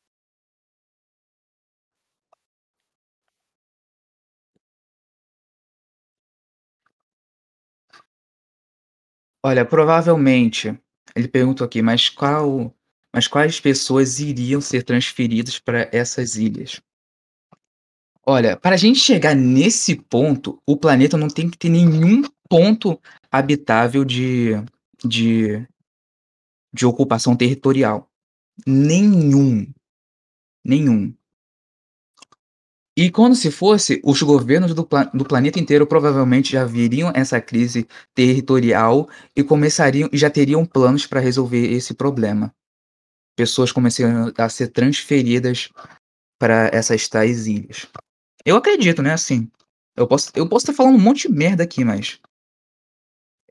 Olha, 9.43 9.65
provavelmente, 9.65 10.77
ele 11.15 11.27
perguntou 11.27 11.65
aqui, 11.65 11.81
mas 11.81 12.09
qual 12.09 12.73
mas 13.13 13.27
quais 13.27 13.59
pessoas 13.59 14.19
iriam 14.19 14.61
ser 14.61 14.83
transferidas 14.83 15.57
para 15.59 15.89
essas 15.91 16.35
ilhas? 16.35 16.79
Olha, 18.29 18.57
para 18.57 18.75
a 18.75 18.77
gente 18.77 18.99
chegar 18.99 19.33
nesse 19.33 19.95
ponto, 19.95 20.61
o 20.67 20.75
planeta 20.75 21.15
não 21.15 21.29
tem 21.29 21.49
que 21.49 21.57
ter 21.57 21.69
nenhum 21.69 22.23
ponto 22.49 22.99
habitável 23.31 24.03
de 24.03 24.51
de 25.05 25.65
de 26.73 26.85
ocupação 26.85 27.37
territorial. 27.37 28.09
Nenhum. 28.67 29.65
Nenhum. 30.65 31.15
E 32.97 33.09
quando 33.09 33.33
se 33.33 33.49
fosse, 33.49 34.01
os 34.03 34.21
governos 34.21 34.73
do 34.73 34.85
do 35.13 35.23
planeta 35.23 35.57
inteiro 35.57 35.87
provavelmente 35.87 36.51
já 36.51 36.65
viriam 36.65 37.13
essa 37.15 37.39
crise 37.39 37.87
territorial 38.13 39.07
e 39.37 39.41
começariam 39.41 40.09
e 40.11 40.17
já 40.17 40.29
teriam 40.29 40.65
planos 40.65 41.07
para 41.07 41.21
resolver 41.21 41.71
esse 41.71 41.93
problema. 41.93 42.53
Pessoas 43.37 43.71
começariam 43.71 44.33
a 44.37 44.49
ser 44.49 44.67
transferidas 44.67 45.69
para 46.37 46.69
essas 46.73 47.07
tais 47.07 47.47
ilhas. 47.47 47.87
Eu 48.47 48.55
acredito, 48.55 49.03
né, 49.03 49.13
assim, 49.13 49.47
eu 49.95 50.07
posso 50.07 50.31
eu 50.35 50.49
posso 50.49 50.63
estar 50.63 50.73
falando 50.73 50.95
um 50.95 50.99
monte 51.03 51.27
de 51.27 51.33
merda 51.35 51.63
aqui, 51.63 51.83
mas 51.85 52.19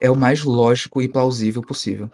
é 0.00 0.10
o 0.10 0.16
mais 0.16 0.42
lógico 0.42 1.02
e 1.02 1.08
plausível 1.08 1.60
possível. 1.60 2.10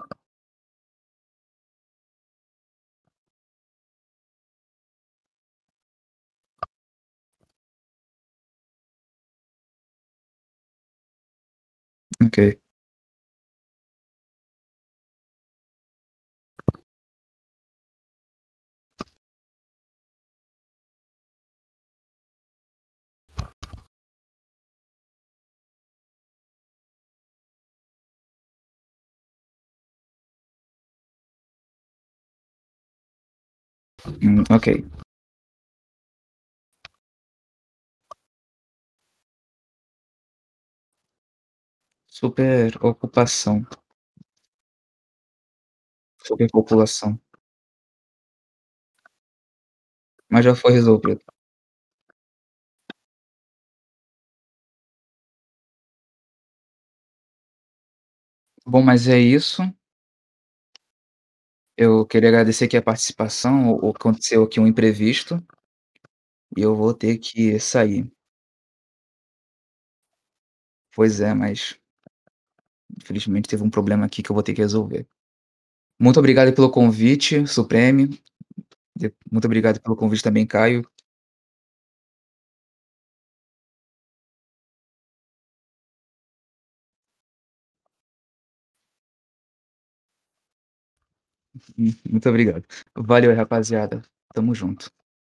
Ok. 12.24 12.61
Hum, 34.06 34.44
ok. 34.50 34.68
Superocupação. 42.10 43.64
Superpopulação. 46.22 47.18
Mas 50.30 50.44
já 50.44 50.54
foi 50.54 50.72
resolvido. 50.72 51.20
Bom, 58.66 58.82
mas 58.82 59.08
é 59.08 59.18
isso. 59.18 59.62
Eu 61.84 62.06
queria 62.06 62.28
agradecer 62.28 62.66
aqui 62.66 62.76
a 62.76 62.82
participação, 62.82 63.74
aconteceu 63.90 64.44
aqui 64.44 64.60
um 64.60 64.68
imprevisto 64.68 65.44
e 66.56 66.60
eu 66.62 66.76
vou 66.76 66.94
ter 66.94 67.18
que 67.18 67.58
sair. 67.58 68.08
Pois 70.94 71.20
é, 71.20 71.34
mas 71.34 71.76
infelizmente 72.96 73.48
teve 73.48 73.64
um 73.64 73.70
problema 73.70 74.06
aqui 74.06 74.22
que 74.22 74.30
eu 74.30 74.34
vou 74.34 74.44
ter 74.44 74.54
que 74.54 74.60
resolver. 74.62 75.08
Muito 76.00 76.20
obrigado 76.20 76.54
pelo 76.54 76.70
convite, 76.70 77.48
Supreme. 77.48 78.22
Muito 79.28 79.46
obrigado 79.46 79.80
pelo 79.80 79.96
convite 79.96 80.22
também, 80.22 80.46
Caio. 80.46 80.88
Muito 92.08 92.28
obrigado. 92.28 92.64
Valeu, 92.96 93.34
rapaziada. 93.34 94.02
Tamo 94.34 94.54
junto. 94.54 94.90